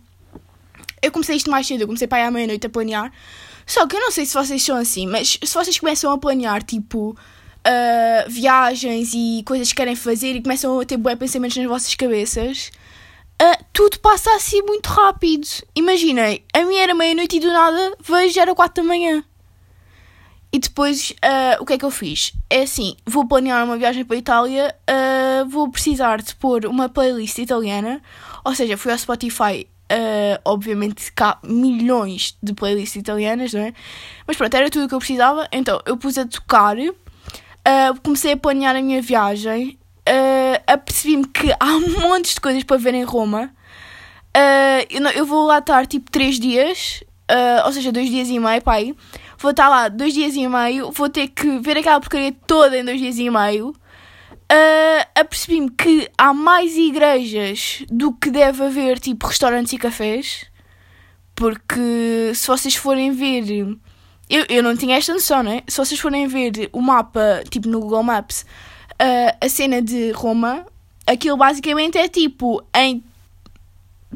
Eu 1.03 1.11
comecei 1.11 1.37
isto 1.37 1.51
mais 1.51 1.67
cedo, 1.67 1.83
eu 1.83 1.87
comecei 1.87 2.07
para 2.07 2.21
ir 2.21 2.27
à 2.27 2.31
meia-noite 2.31 2.67
a 2.67 2.71
planear. 2.71 3.13
Só 3.71 3.87
que 3.87 3.95
eu 3.95 4.01
não 4.01 4.11
sei 4.11 4.27
se 4.27 4.35
vocês 4.35 4.61
são 4.65 4.77
assim, 4.77 5.07
mas 5.07 5.39
se 5.41 5.55
vocês 5.55 5.79
começam 5.79 6.11
a 6.11 6.19
planear 6.19 6.61
tipo 6.61 7.11
uh, 7.11 8.29
viagens 8.29 9.13
e 9.15 9.45
coisas 9.47 9.69
que 9.69 9.77
querem 9.77 9.95
fazer 9.95 10.35
e 10.35 10.43
começam 10.43 10.81
a 10.81 10.85
ter 10.85 10.97
bons 10.97 11.15
pensamentos 11.15 11.57
nas 11.57 11.69
vossas 11.69 11.95
cabeças, 11.95 12.73
uh, 13.41 13.65
tudo 13.73 14.01
passa 14.01 14.29
assim 14.35 14.61
muito 14.63 14.89
rápido. 14.89 15.47
Imaginem, 15.73 16.43
a 16.53 16.65
minha 16.65 16.83
era 16.83 16.97
meia-noite 16.97 17.37
e 17.37 17.41
do 17.41 17.47
nada 17.47 17.97
vejo 18.01 18.41
era 18.41 18.53
4 18.53 18.83
da 18.83 18.89
manhã. 18.89 19.23
E 20.53 20.59
depois, 20.59 21.13
uh, 21.25 21.63
o 21.63 21.65
que 21.65 21.75
é 21.75 21.79
que 21.79 21.85
eu 21.85 21.93
fiz? 21.93 22.33
É 22.51 22.63
assim, 22.63 22.97
vou 23.07 23.25
planear 23.29 23.65
uma 23.65 23.79
viagem 23.79 24.05
para 24.05 24.17
a 24.17 24.19
Itália, 24.19 24.75
uh, 24.91 25.49
vou 25.49 25.71
precisar 25.71 26.21
de 26.21 26.35
pôr 26.35 26.67
uma 26.67 26.89
playlist 26.89 27.39
italiana, 27.39 28.03
ou 28.45 28.53
seja, 28.53 28.77
fui 28.77 28.91
ao 28.91 28.99
Spotify, 28.99 29.69
uh, 29.91 30.41
obviamente 30.45 31.13
cá 31.13 31.39
milhões 31.43 32.37
de 32.43 32.55
playlists 32.55 32.97
italianas, 32.97 33.53
não 33.53 33.63
é? 33.63 33.73
Mas 34.27 34.37
pronto, 34.37 34.55
era 34.55 34.71
tudo 34.71 34.87
o 34.87 34.89
que 34.89 34.95
eu 34.95 34.99
precisava, 34.99 35.49
então 35.53 35.81
eu 35.87 35.97
pus 35.97 36.17
a 36.17 36.27
tocar, 36.27 36.77
comecei 38.03 38.33
a 38.33 38.37
planear 38.37 38.77
a 38.77 38.83
minha 38.83 39.03
viagem, 39.03 39.79
apercebi-me 40.67 41.27
que 41.27 41.53
há 41.53 41.79
montes 42.01 42.35
de 42.35 42.41
coisas 42.41 42.63
para 42.63 42.77
ver 42.77 42.95
em 42.95 43.05
Roma, 43.05 43.53
eu, 44.89 45.03
eu, 45.11 45.27
vou 45.27 45.47
lá 45.47 45.59
estar 45.59 45.87
tipo 45.87 46.11
3 46.11 46.39
dias, 46.39 47.05
ou 47.65 47.73
seja, 47.73 47.93
2 47.93 48.09
dias 48.09 48.29
e 48.29 48.39
meio, 48.39 48.63
pai 48.63 48.95
vou 49.41 49.51
estar 49.51 49.69
lá 49.69 49.89
dois 49.89 50.13
dias 50.13 50.37
e 50.37 50.47
meio, 50.47 50.91
vou 50.93 51.09
ter 51.09 51.29
que 51.29 51.59
ver 51.59 51.79
aquela 51.79 51.99
porcaria 51.99 52.33
toda 52.47 52.79
em 52.79 52.85
dois 52.85 53.01
dias 53.01 53.19
e 53.19 53.31
meio. 53.31 53.75
Uh, 54.51 55.07
apercebi-me 55.15 55.71
que 55.71 56.11
há 56.19 56.35
mais 56.35 56.77
igrejas 56.77 57.85
do 57.89 58.13
que 58.13 58.33
deve 58.33 58.65
haver, 58.65 58.99
tipo, 58.99 59.29
restaurantes 59.29 59.73
e 59.73 59.79
cafés. 59.79 60.47
Porque 61.37 62.33
se 62.35 62.47
vocês 62.49 62.75
forem 62.75 63.13
ver. 63.13 63.45
Eu, 64.29 64.45
eu 64.49 64.63
não 64.63 64.77
tinha 64.77 64.97
esta 64.97 65.13
noção, 65.13 65.43
né? 65.43 65.63
Se 65.69 65.77
vocês 65.77 66.01
forem 66.01 66.27
ver 66.27 66.69
o 66.73 66.81
mapa, 66.81 67.43
tipo 67.49 67.69
no 67.69 67.81
Google 67.81 68.03
Maps, 68.03 68.45
uh, 69.01 69.37
a 69.41 69.49
cena 69.49 69.81
de 69.81 70.11
Roma, 70.13 70.67
aquilo 71.07 71.37
basicamente 71.37 71.97
é 71.99 72.09
tipo 72.09 72.63
em 72.75 73.03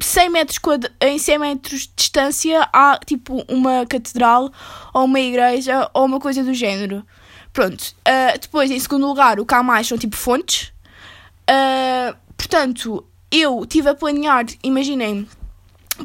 100 0.01 0.31
metros, 0.31 0.59
em 1.01 1.19
100 1.19 1.39
metros 1.39 1.81
de 1.83 1.93
distância 1.97 2.69
há 2.73 2.99
tipo 3.05 3.45
uma 3.49 3.87
catedral 3.87 4.53
ou 4.93 5.05
uma 5.05 5.21
igreja 5.21 5.89
ou 5.95 6.05
uma 6.05 6.19
coisa 6.19 6.43
do 6.43 6.53
género. 6.53 7.05
Pronto. 7.55 7.81
Uh, 7.81 8.39
depois, 8.39 8.69
em 8.69 8.79
segundo 8.81 9.07
lugar, 9.07 9.39
o 9.39 9.47
que 9.47 9.55
há 9.55 9.63
mais 9.63 9.87
são 9.87 9.97
tipo 9.97 10.17
fontes. 10.17 10.73
Uh, 11.49 12.15
portanto, 12.37 13.07
eu 13.31 13.63
estive 13.63 13.91
a 13.91 13.95
planear, 13.95 14.45
imaginem, 14.63 15.27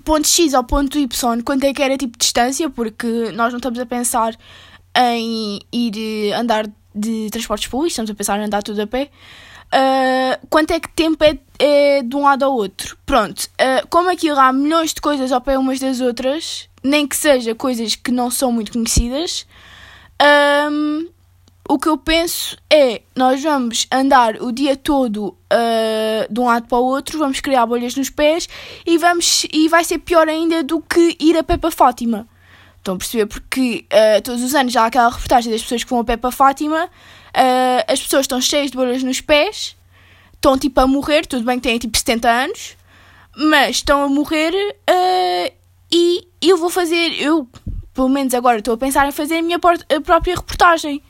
ponto 0.06 0.28
X 0.28 0.54
ao 0.54 0.64
ponto 0.64 1.00
Y, 1.00 1.42
quanto 1.44 1.64
é 1.64 1.74
que 1.74 1.82
era 1.82 1.98
tipo 1.98 2.18
distância, 2.18 2.70
porque 2.70 3.32
nós 3.34 3.52
não 3.52 3.58
estamos 3.58 3.80
a 3.80 3.86
pensar 3.86 4.38
em 4.96 5.60
ir 5.74 6.34
andar 6.34 6.68
de 6.94 7.30
transportes 7.32 7.68
públicos, 7.68 7.94
estamos 7.94 8.12
a 8.12 8.16
pensar 8.16 8.40
em 8.40 8.46
andar 8.46 8.62
tudo 8.62 8.84
a 8.84 8.88
pé. 8.88 9.10
Uh, 9.74 10.48
quanto 10.50 10.72
é 10.72 10.80
que 10.80 10.90
tempo 10.90 11.24
é, 11.24 11.38
é, 11.58 12.04
de 12.04 12.16
um 12.16 12.22
lado 12.22 12.46
ao 12.46 12.54
outro? 12.54 12.96
Pronto, 13.08 13.40
uh, 13.40 13.88
como 13.90 14.12
aquilo 14.12 14.40
há 14.40 14.54
milhões 14.54 14.94
de 14.94 15.02
coisas 15.02 15.32
ao 15.32 15.42
pé 15.42 15.58
umas 15.58 15.80
das 15.80 16.00
outras, 16.00 16.70
nem 16.84 17.08
que 17.08 17.16
seja 17.16 17.56
coisas 17.56 17.96
que 17.96 18.12
não 18.12 18.30
são 18.30 18.52
muito 18.52 18.72
conhecidas, 18.72 19.48
um, 20.72 21.08
o 21.70 21.80
que 21.80 21.88
eu 21.88 21.98
penso 21.98 22.58
é: 22.70 23.02
nós 23.16 23.42
vamos 23.42 23.88
andar 23.92 24.42
o 24.42 24.52
dia 24.52 24.76
todo 24.76 25.28
uh, 25.28 26.34
de 26.34 26.40
um 26.40 26.46
lado 26.46 26.68
para 26.68 26.78
o 26.78 26.84
outro, 26.84 27.18
vamos 27.18 27.40
criar 27.40 27.66
bolhas 27.66 27.96
nos 27.96 28.10
pés 28.10 28.50
e, 28.86 28.98
vamos, 28.98 29.46
e 29.54 29.70
vai 29.70 29.86
ser 29.86 30.00
pior 30.00 30.28
ainda 30.28 30.64
do 30.64 30.82
que 30.82 31.16
ir 31.20 31.38
a 31.38 31.44
pé 31.44 31.56
para 31.56 31.72
Fátima. 31.72 32.28
Estão 32.78 32.96
a 32.96 32.98
perceber? 32.98 33.26
Porque 33.26 33.86
todos 34.24 34.42
os 34.42 34.56
anos 34.56 34.74
há 34.78 34.86
aquela 34.86 35.10
reportagem 35.10 35.52
das 35.52 35.62
pessoas 35.62 35.84
que 35.84 35.90
vão 35.90 36.00
a 36.00 36.04
pé 36.04 36.16
para 36.16 36.32
Fátima 36.32 36.90
Uh, 37.30 37.86
as 37.88 38.02
pessoas 38.02 38.22
estão 38.22 38.42
cheias 38.42 38.72
de 38.72 38.78
bolhas 38.78 39.04
nos 39.04 39.22
pés, 39.22 39.76
estão 40.34 40.58
tipo 40.58 40.80
a 40.80 40.88
morrer, 40.88 41.26
tudo 41.26 41.46
bem 41.46 41.60
que 41.60 41.68
têm 41.68 41.78
tipo 41.78 41.98
70 41.98 42.30
anos, 42.30 42.78
mas 43.36 43.78
estão 43.78 44.04
a 44.04 44.08
morrer 44.08 44.52
uh, 44.52 45.54
e 45.92 46.28
eu 46.42 46.58
vou 46.58 46.70
fazer, 46.70 47.22
eu 47.22 47.48
pelo 47.94 48.10
menos 48.10 48.34
agora 48.34 48.60
estou 48.60 48.74
a 48.74 48.78
pensar 48.78 49.08
em 49.08 49.12
fazer 49.12 49.38
a 49.38 49.42
minha 49.42 49.60
própria 49.60 50.36
reportagem. 50.36 51.04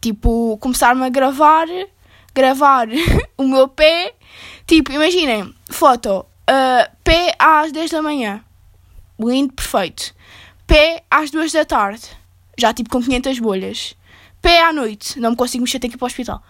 Tipo, 0.00 0.56
começar-me 0.58 1.04
a 1.04 1.08
gravar, 1.08 1.66
gravar 2.34 2.88
o 3.36 3.46
meu 3.46 3.68
pé. 3.68 4.14
Tipo, 4.66 4.92
imaginem, 4.92 5.54
foto, 5.70 6.20
uh, 6.20 6.96
pé 7.02 7.34
às 7.38 7.72
10 7.72 7.90
da 7.90 8.02
manhã. 8.02 8.44
Lindo, 9.18 9.52
perfeito. 9.52 10.14
Pé 10.66 11.02
às 11.10 11.30
duas 11.30 11.50
da 11.50 11.64
tarde, 11.64 12.02
já 12.56 12.72
tipo 12.72 12.90
com 12.90 13.02
500 13.02 13.38
bolhas. 13.38 13.96
Pé 14.40 14.62
à 14.62 14.72
noite, 14.72 15.18
não 15.18 15.30
me 15.30 15.36
consigo 15.36 15.62
mexer, 15.62 15.80
tenho 15.80 15.90
que 15.90 15.96
ir 15.96 15.98
para 15.98 16.04
o 16.04 16.08
hospital. 16.08 16.42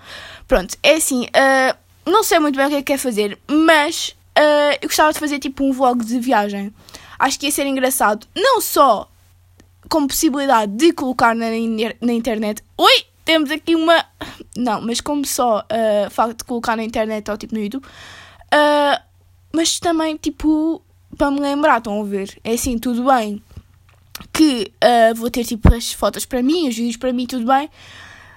Pronto, 0.46 0.76
é 0.82 0.94
assim, 0.94 1.24
uh, 1.24 1.78
não 2.04 2.22
sei 2.22 2.38
muito 2.38 2.56
bem 2.56 2.66
o 2.66 2.68
que 2.68 2.74
é 2.74 2.78
que 2.78 2.92
quer 2.92 2.98
fazer, 2.98 3.38
mas 3.46 4.16
uh, 4.36 4.76
eu 4.82 4.88
gostava 4.88 5.12
de 5.12 5.18
fazer 5.18 5.38
tipo 5.38 5.64
um 5.64 5.72
vlog 5.72 6.04
de 6.04 6.18
viagem. 6.18 6.74
Acho 7.18 7.38
que 7.38 7.46
ia 7.46 7.52
ser 7.52 7.66
engraçado, 7.66 8.26
não 8.36 8.60
só 8.60 9.10
com 9.88 10.06
possibilidade 10.06 10.72
de 10.72 10.92
colocar 10.92 11.34
na, 11.34 11.46
na 12.00 12.12
internet. 12.12 12.62
Oi! 12.76 13.07
Temos 13.28 13.50
aqui 13.50 13.74
uma. 13.74 14.06
Não, 14.56 14.80
mas 14.80 15.02
como 15.02 15.26
só 15.26 15.58
uh, 15.58 16.10
facto 16.10 16.38
de 16.38 16.44
colocar 16.44 16.78
na 16.78 16.82
internet 16.82 17.30
ou 17.30 17.36
tipo 17.36 17.54
no 17.54 17.60
YouTube. 17.60 17.84
Uh, 17.84 18.98
mas 19.52 19.78
também, 19.78 20.16
tipo, 20.16 20.80
para 21.14 21.30
me 21.30 21.38
lembrar, 21.38 21.76
estão 21.76 22.00
a 22.00 22.04
ver? 22.06 22.40
É 22.42 22.54
assim, 22.54 22.78
tudo 22.78 23.04
bem 23.04 23.42
que 24.32 24.72
uh, 24.82 25.14
vou 25.14 25.30
ter 25.30 25.44
tipo 25.44 25.74
as 25.74 25.92
fotos 25.92 26.24
para 26.24 26.42
mim, 26.42 26.70
os 26.70 26.74
vídeos 26.74 26.96
para 26.96 27.12
mim, 27.12 27.26
tudo 27.26 27.44
bem. 27.44 27.68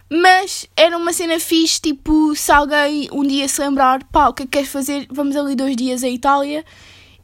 Mas 0.10 0.68
era 0.76 0.98
uma 0.98 1.14
cena 1.14 1.40
fixe, 1.40 1.80
tipo, 1.80 2.36
se 2.36 2.52
alguém 2.52 3.08
um 3.14 3.24
dia 3.24 3.48
se 3.48 3.62
lembrar, 3.62 4.04
pá, 4.12 4.28
o 4.28 4.34
que 4.34 4.44
é 4.44 4.46
que 4.46 4.52
queres 4.52 4.68
fazer? 4.68 5.08
Vamos 5.10 5.38
ali 5.38 5.56
dois 5.56 5.74
dias 5.78 6.04
à 6.04 6.10
Itália. 6.10 6.66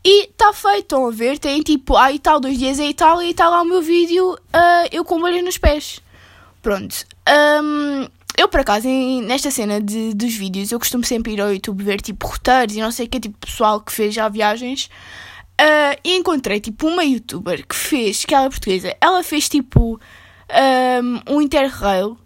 E 0.05 0.27
está 0.27 0.53
feito, 0.53 0.83
estão 0.83 1.05
a 1.05 1.11
ver? 1.11 1.37
Tem 1.37 1.61
tipo, 1.61 1.95
e 2.13 2.17
tal, 2.17 2.39
dois 2.39 2.57
dias 2.57 2.79
à 2.79 2.85
Itália 2.85 3.27
e 3.27 3.31
está 3.31 3.49
lá 3.49 3.61
o 3.61 3.65
meu 3.65 3.81
vídeo, 3.81 4.35
uh, 4.35 4.87
eu 4.89 5.03
com 5.03 5.19
bolhas 5.19 5.43
nos 5.43 5.57
pés. 5.57 6.01
Pronto. 6.67 7.05
Um, 7.63 8.09
eu, 8.37 8.49
por 8.49 8.59
acaso, 8.59 8.89
em, 8.89 9.21
nesta 9.21 9.49
cena 9.49 9.79
de, 9.79 10.13
dos 10.13 10.35
vídeos, 10.35 10.69
eu 10.69 10.77
costumo 10.77 11.01
sempre 11.05 11.31
ir 11.31 11.39
ao 11.39 11.53
YouTube 11.53 11.81
ver 11.81 12.01
tipo 12.01 12.27
roteiros 12.27 12.75
e 12.75 12.81
não 12.81 12.91
sei 12.91 13.05
o 13.05 13.09
que, 13.09 13.21
tipo 13.21 13.37
pessoal 13.37 13.79
que 13.79 13.89
fez 13.89 14.13
já 14.13 14.27
viagens. 14.27 14.89
Uh, 15.61 15.95
e 16.03 16.17
encontrei 16.17 16.59
tipo 16.59 16.85
uma 16.85 17.05
youtuber 17.05 17.65
que 17.65 17.73
fez, 17.73 18.25
que 18.25 18.35
ela 18.35 18.47
é 18.47 18.49
portuguesa, 18.49 18.93
ela 18.99 19.23
fez 19.23 19.47
tipo 19.47 19.97
um, 21.29 21.35
um 21.35 21.41
interrail 21.41 22.17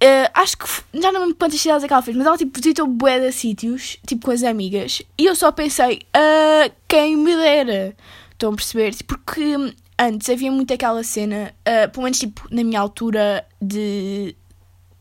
Uh, 0.00 0.30
acho 0.32 0.56
que 0.56 0.64
já 0.94 1.10
não 1.10 1.14
me 1.14 1.26
lembro 1.26 1.34
quantas 1.34 1.60
cidades 1.60 1.82
é 1.82 1.88
que 1.88 1.92
ela 1.92 2.02
fez, 2.02 2.16
mas 2.16 2.24
ela 2.24 2.38
tipo 2.38 2.56
visitou 2.56 2.86
bué 2.86 3.18
de 3.18 3.32
sítios, 3.32 3.96
tipo 4.06 4.26
com 4.26 4.30
as 4.30 4.44
amigas, 4.44 5.02
e 5.18 5.26
eu 5.26 5.34
só 5.34 5.50
pensei, 5.50 6.02
uh, 6.16 6.72
quem 6.86 7.16
me 7.16 7.34
dera. 7.34 7.96
Estão 8.30 8.52
a 8.52 8.54
perceber? 8.54 8.94
Porque 9.04 9.74
antes 9.98 10.28
havia 10.30 10.50
muito 10.50 10.72
aquela 10.72 11.02
cena, 11.02 11.54
uh, 11.60 11.90
pelo 11.90 12.04
menos 12.04 12.18
tipo 12.18 12.46
na 12.50 12.62
minha 12.62 12.80
altura 12.80 13.46
de 13.60 14.36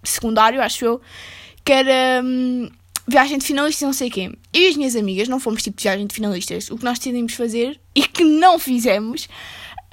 secundário, 0.03 0.61
acho 0.61 0.85
eu, 0.85 1.01
que 1.63 1.71
era 1.71 2.23
um, 2.23 2.69
viagem 3.07 3.37
de 3.37 3.45
finalistas 3.45 3.85
não 3.85 3.93
sei 3.93 4.09
quê. 4.09 4.31
Eu 4.53 4.61
e 4.61 4.67
as 4.67 4.77
minhas 4.77 4.95
amigas 4.95 5.27
não 5.27 5.39
fomos 5.39 5.63
tipo 5.63 5.77
de 5.77 5.83
viagem 5.83 6.07
de 6.07 6.15
finalistas. 6.15 6.69
O 6.71 6.77
que 6.77 6.83
nós 6.83 6.97
decidimos 6.97 7.33
fazer 7.33 7.79
e 7.95 8.03
que 8.03 8.23
não 8.23 8.57
fizemos 8.57 9.27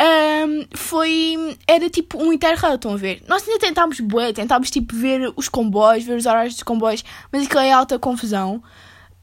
um, 0.01 0.67
foi. 0.77 1.57
Era 1.67 1.89
tipo 1.89 2.23
um 2.23 2.33
interrail, 2.33 2.75
estão 2.75 2.93
a 2.93 2.97
ver? 2.97 3.23
Nós 3.29 3.47
ainda 3.47 3.61
tentámos 3.61 4.01
bué, 4.01 4.33
tentámos 4.33 4.71
tipo 4.71 4.95
ver 4.95 5.33
os 5.37 5.49
comboios, 5.49 6.05
ver 6.05 6.17
os 6.17 6.27
horários 6.27 6.55
dos 6.55 6.63
comboios, 6.63 7.05
mas 7.31 7.47
aquilo 7.47 7.61
é 7.61 7.71
alta 7.71 7.99
confusão. 7.99 8.63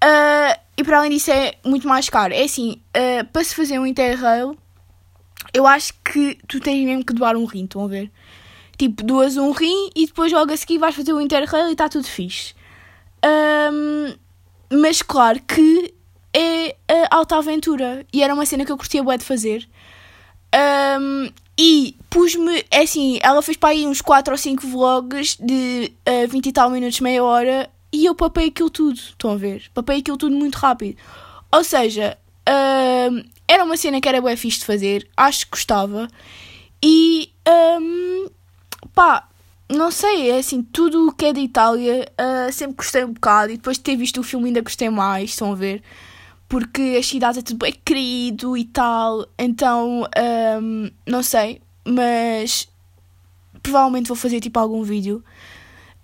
Uh, 0.03 0.59
e 0.77 0.83
para 0.83 0.97
além 0.97 1.11
disso 1.11 1.31
é 1.31 1.55
muito 1.65 1.87
mais 1.87 2.09
caro. 2.09 2.33
É 2.33 2.43
assim, 2.43 2.81
uh, 2.95 3.25
para 3.31 3.43
se 3.43 3.53
fazer 3.53 3.77
um 3.79 3.85
interrail, 3.85 4.57
eu 5.53 5.67
acho 5.67 5.93
que 6.03 6.37
tu 6.47 6.59
tens 6.59 6.85
mesmo 6.85 7.05
que 7.05 7.13
doar 7.13 7.35
um 7.35 7.45
rim, 7.45 7.65
estão 7.65 7.83
a 7.83 7.87
ver? 7.87 8.11
Tipo, 8.77 9.03
doas 9.03 9.37
um 9.37 9.51
rim 9.51 9.89
e 9.95 10.05
depois 10.07 10.31
logo 10.31 10.51
a 10.51 10.57
seguir 10.57 10.77
vais 10.77 10.95
fazer 10.95 11.13
o 11.13 11.21
interrail 11.21 11.69
e 11.69 11.73
está 11.73 11.87
tudo 11.87 12.07
fixe. 12.07 12.53
Um, 13.23 14.15
mas 14.71 15.01
claro 15.01 15.39
que 15.41 15.93
é 16.33 16.75
alta 17.11 17.37
aventura 17.37 18.05
e 18.11 18.23
era 18.23 18.33
uma 18.33 18.45
cena 18.45 18.65
que 18.65 18.71
eu 18.71 18.77
curtia 18.77 19.03
bué 19.03 19.17
de 19.17 19.25
fazer. 19.25 19.67
Um, 20.99 21.29
e 21.57 21.95
pus-me, 22.09 22.65
é 22.71 22.81
assim, 22.81 23.19
ela 23.21 23.41
fez 23.41 23.57
para 23.57 23.69
aí 23.69 23.85
uns 23.85 24.01
4 24.01 24.33
ou 24.33 24.37
5 24.37 24.67
vlogs 24.67 25.37
de 25.39 25.91
uh, 26.07 26.23
ah, 26.23 26.27
20 26.27 26.45
e 26.47 26.51
tal 26.51 26.69
minutos, 26.69 26.99
meia 26.99 27.23
hora, 27.23 27.69
e 27.93 28.05
eu 28.05 28.15
papei 28.15 28.47
aquilo 28.47 28.69
tudo, 28.69 28.95
estão 28.95 29.31
a 29.31 29.35
ver? 29.35 29.69
Papei 29.73 29.99
aquilo 29.99 30.17
tudo 30.17 30.35
muito 30.35 30.55
rápido. 30.55 30.97
Ou 31.51 31.63
seja, 31.63 32.17
era 33.51 33.63
uma 33.63 33.75
cena 33.75 33.99
que 33.99 34.07
era 34.07 34.21
bem 34.21 34.35
fixe 34.37 34.59
de 34.59 34.65
fazer, 34.65 35.07
acho 35.17 35.45
que 35.45 35.51
gostava, 35.51 36.07
e 36.81 37.31
um, 37.79 38.29
pá, 38.93 39.27
não 39.69 39.91
sei, 39.91 40.31
é 40.31 40.37
assim, 40.37 40.63
tudo 40.63 41.09
o 41.09 41.11
que 41.11 41.25
é 41.25 41.33
de 41.33 41.41
Itália 41.41 42.07
uh, 42.19 42.51
sempre 42.51 42.77
gostei 42.77 43.03
um 43.03 43.13
bocado, 43.13 43.51
e 43.51 43.57
depois 43.57 43.77
de 43.77 43.83
ter 43.83 43.95
visto 43.95 44.19
o 44.19 44.23
filme 44.23 44.47
ainda 44.47 44.61
gostei 44.61 44.89
mais, 44.89 45.31
estão 45.31 45.51
a 45.51 45.55
ver? 45.55 45.83
porque 46.51 46.97
as 46.99 47.05
cidades 47.05 47.37
é 47.37 47.41
tudo 47.41 47.59
bem 47.59 47.73
querido 47.85 48.57
e 48.57 48.65
tal, 48.65 49.25
então 49.39 50.05
um, 50.61 50.91
não 51.07 51.23
sei, 51.23 51.61
mas 51.87 52.67
provavelmente 53.63 54.09
vou 54.09 54.17
fazer 54.17 54.41
tipo 54.41 54.59
algum 54.59 54.83
vídeo 54.83 55.23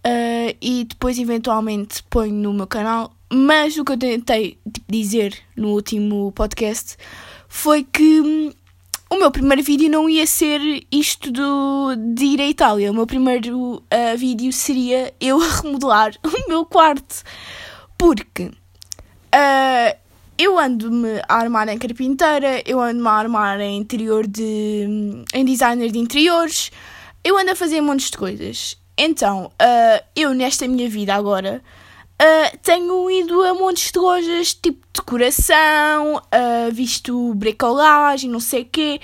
uh, 0.05 0.57
e 0.61 0.85
depois 0.85 1.19
eventualmente 1.19 2.01
ponho 2.03 2.33
no 2.33 2.53
meu 2.53 2.65
canal. 2.65 3.13
Mas 3.29 3.77
o 3.77 3.83
que 3.83 3.91
eu 3.91 3.97
tentei 3.97 4.57
tipo, 4.73 4.85
dizer 4.89 5.37
no 5.53 5.71
último 5.71 6.31
podcast 6.31 6.95
foi 7.57 7.83
que 7.83 8.21
hum, 8.21 8.53
o 9.09 9.17
meu 9.17 9.31
primeiro 9.31 9.63
vídeo 9.63 9.89
não 9.89 10.07
ia 10.07 10.27
ser 10.27 10.61
isto 10.91 11.31
do, 11.31 11.95
de 12.13 12.25
ir 12.25 12.39
à 12.39 12.45
Itália. 12.45 12.91
O 12.91 12.93
meu 12.93 13.07
primeiro 13.07 13.77
uh, 13.77 14.15
vídeo 14.15 14.53
seria 14.53 15.11
eu 15.19 15.41
a 15.41 15.47
remodelar 15.47 16.13
o 16.23 16.49
meu 16.49 16.63
quarto. 16.65 17.23
Porque 17.97 18.43
uh, 18.43 19.97
eu 20.37 20.59
ando-me 20.59 21.19
a 21.27 21.35
armar 21.35 21.67
em 21.67 21.79
carpinteira, 21.79 22.61
eu 22.63 22.79
ando-me 22.79 23.07
a 23.07 23.13
armar 23.13 23.59
em 23.59 23.79
interior 23.79 24.27
de. 24.27 25.25
em 25.33 25.43
designer 25.43 25.91
de 25.91 25.97
interiores, 25.97 26.71
eu 27.23 27.39
ando 27.39 27.51
a 27.51 27.55
fazer 27.55 27.81
montes 27.81 28.11
de 28.11 28.17
coisas. 28.17 28.77
Então, 28.95 29.45
uh, 29.45 30.05
eu 30.15 30.31
nesta 30.35 30.67
minha 30.67 30.87
vida 30.87 31.15
agora 31.15 31.63
uh, 32.21 32.57
tenho 32.62 33.09
ido 33.12 33.41
a 33.43 33.53
montes 33.53 33.91
de 33.91 34.00
lojas 34.00 34.53
tipo 34.53 34.86
decoração, 34.93 36.17
uh, 36.17 36.71
visto 36.71 37.33
bricolagem, 37.36 38.29
não 38.29 38.39
sei 38.39 38.63
o 38.63 38.65
quê. 38.65 39.00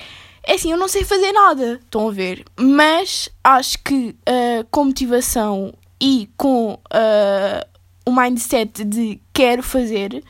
É 0.46 0.56
assim, 0.56 0.72
eu 0.72 0.78
não 0.78 0.88
sei 0.88 1.06
fazer 1.06 1.32
nada, 1.32 1.80
estão 1.84 2.10
a 2.10 2.12
ver? 2.12 2.44
Mas 2.60 3.30
acho 3.44 3.82
que 3.84 4.16
uh, 4.28 4.68
com 4.70 4.86
motivação 4.86 5.74
e 6.02 6.30
com 6.36 6.78
o 8.06 8.12
mindset 8.12 8.84
de 8.84 9.22
quero 9.32 9.64
fazer, 9.64 10.22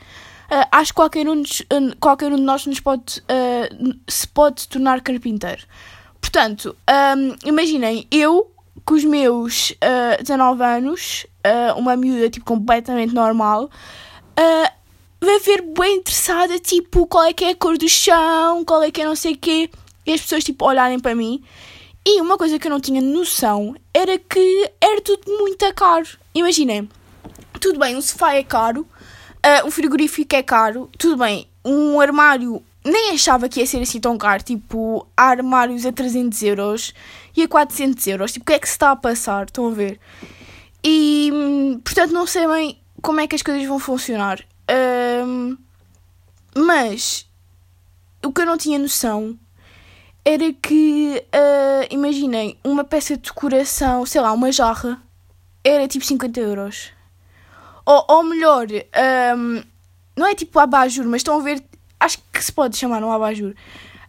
acho 0.70 0.92
que 0.92 0.94
qualquer 0.94 1.26
um, 1.26 1.40
uh, 1.40 1.96
qualquer 1.98 2.32
um 2.32 2.36
de 2.36 2.42
nós 2.42 2.64
nos 2.64 2.78
pode, 2.78 3.20
se 4.06 4.28
pode 4.28 4.68
tornar 4.68 5.00
carpinteiro. 5.00 5.64
Portanto, 6.20 6.76
um, 7.18 7.48
imaginem, 7.48 8.06
eu 8.08 8.54
com 8.84 8.94
os 8.94 9.04
meus 9.04 9.70
uh, 9.70 10.22
19 10.22 10.62
anos, 10.62 11.26
uh, 11.46 11.78
uma 11.78 11.96
miúda 11.96 12.30
tipo, 12.30 12.44
completamente 12.44 13.14
normal, 13.14 13.64
uh, 13.64 14.70
vai 15.20 15.38
ver 15.40 15.62
bem 15.62 15.96
interessada, 15.96 16.58
tipo, 16.58 17.06
qual 17.06 17.24
é 17.24 17.32
que 17.32 17.44
é 17.44 17.50
a 17.50 17.56
cor 17.56 17.78
do 17.78 17.88
chão, 17.88 18.64
qual 18.64 18.82
é 18.82 18.90
que 18.90 19.02
é 19.02 19.04
não 19.04 19.16
sei 19.16 19.34
o 19.34 19.38
quê, 19.38 19.70
e 20.06 20.12
as 20.12 20.20
pessoas 20.20 20.44
tipo 20.44 20.64
olharem 20.64 21.00
para 21.00 21.14
mim. 21.14 21.42
E 22.06 22.20
uma 22.20 22.36
coisa 22.36 22.58
que 22.58 22.66
eu 22.66 22.70
não 22.70 22.80
tinha 22.80 23.00
noção 23.00 23.74
era 23.92 24.18
que 24.18 24.70
era 24.80 25.00
tudo 25.00 25.22
muito 25.38 25.72
caro. 25.74 26.06
Imaginem, 26.34 26.88
tudo 27.60 27.78
bem, 27.78 27.96
um 27.96 28.02
sofá 28.02 28.34
é 28.34 28.42
caro, 28.42 28.86
Uh, 29.44 29.66
um 29.66 29.70
frigorífico 29.70 30.34
é 30.34 30.42
caro, 30.42 30.88
tudo 30.98 31.18
bem. 31.18 31.46
Um 31.62 32.00
armário 32.00 32.62
nem 32.82 33.10
achava 33.10 33.46
que 33.46 33.60
ia 33.60 33.66
ser 33.66 33.82
assim 33.82 34.00
tão 34.00 34.16
caro. 34.16 34.42
Tipo, 34.42 35.06
há 35.14 35.24
armários 35.24 35.84
a 35.84 35.92
300 35.92 36.42
euros 36.42 36.94
e 37.36 37.42
a 37.42 37.48
400 37.48 38.06
euros. 38.06 38.32
Tipo, 38.32 38.44
o 38.44 38.46
que 38.46 38.52
é 38.54 38.58
que 38.58 38.66
se 38.66 38.72
está 38.72 38.90
a 38.92 38.96
passar? 38.96 39.44
Estão 39.44 39.66
a 39.66 39.70
ver? 39.70 40.00
E, 40.84 41.30
portanto, 41.82 42.12
não 42.12 42.26
sei 42.26 42.46
bem 42.46 42.78
como 43.00 43.20
é 43.20 43.26
que 43.26 43.34
as 43.34 43.42
coisas 43.42 43.66
vão 43.66 43.78
funcionar. 43.78 44.44
Um, 45.26 45.56
mas, 46.54 47.26
o 48.22 48.32
que 48.32 48.42
eu 48.42 48.46
não 48.46 48.58
tinha 48.58 48.78
noção 48.78 49.38
era 50.24 50.52
que, 50.52 51.22
uh, 51.34 51.86
imaginem, 51.90 52.58
uma 52.62 52.84
peça 52.84 53.16
de 53.16 53.22
decoração, 53.22 54.04
sei 54.04 54.20
lá, 54.20 54.32
uma 54.32 54.52
jarra, 54.52 55.02
era 55.62 55.88
tipo 55.88 56.04
50 56.04 56.40
euros. 56.40 56.92
Ou, 57.86 58.04
ou 58.08 58.22
melhor, 58.22 58.66
um, 59.36 59.62
não 60.16 60.26
é 60.26 60.34
tipo 60.34 60.58
abajur, 60.58 61.06
mas 61.06 61.20
estão 61.20 61.38
a 61.38 61.42
ver. 61.42 61.62
Acho 61.98 62.18
que 62.32 62.42
se 62.42 62.52
pode 62.52 62.76
chamar 62.76 63.02
um 63.02 63.12
abajur. 63.12 63.54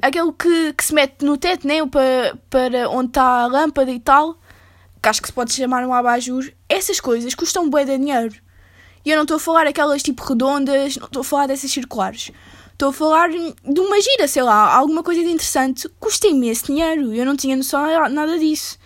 Aquele 0.01 0.32
que, 0.34 0.74
que 0.74 0.84
se 0.84 0.94
mete 0.94 1.24
no 1.24 1.38
teto, 1.38 1.67
né? 1.67 1.86
Para, 1.86 2.38
para 2.50 2.89
onde 2.89 3.10
está 3.10 3.44
a 3.44 3.48
lâmpada 3.48 3.91
e 3.91 4.00
tal. 4.00 4.38
Que 5.05 5.09
acho 5.09 5.21
que 5.21 5.27
se 5.27 5.33
pode 5.33 5.53
chamar 5.53 5.85
um 5.85 5.93
abajur. 5.93 6.51
Essas 6.67 7.00
coisas 7.00 7.35
custam 7.35 7.69
bué 7.69 7.85
de 7.85 7.95
dinheiro. 7.95 8.33
E 9.05 9.12
eu 9.12 9.15
não 9.15 9.21
estou 9.21 9.38
a 9.38 9.39
falar 9.39 9.67
aquelas 9.67 10.01
tipo 10.01 10.24
redondas, 10.24 10.97
não 10.97 11.05
estou 11.05 11.21
a 11.21 11.24
falar 11.24 11.45
dessas 11.45 11.69
circulares. 11.69 12.31
Estou 12.74 12.89
a 12.89 12.91
falar 12.91 13.29
de 13.29 13.79
uma 13.79 14.01
gira, 14.01 14.27
sei 14.27 14.41
lá, 14.41 14.75
alguma 14.75 15.03
coisa 15.03 15.21
de 15.21 15.29
interessante. 15.29 15.88
Custa 16.00 16.25
imenso 16.25 16.65
dinheiro. 16.65 17.13
Eu 17.13 17.24
não 17.24 17.35
tinha 17.35 17.55
noção 17.55 17.85
nada 18.09 18.39
disso. 18.39 18.79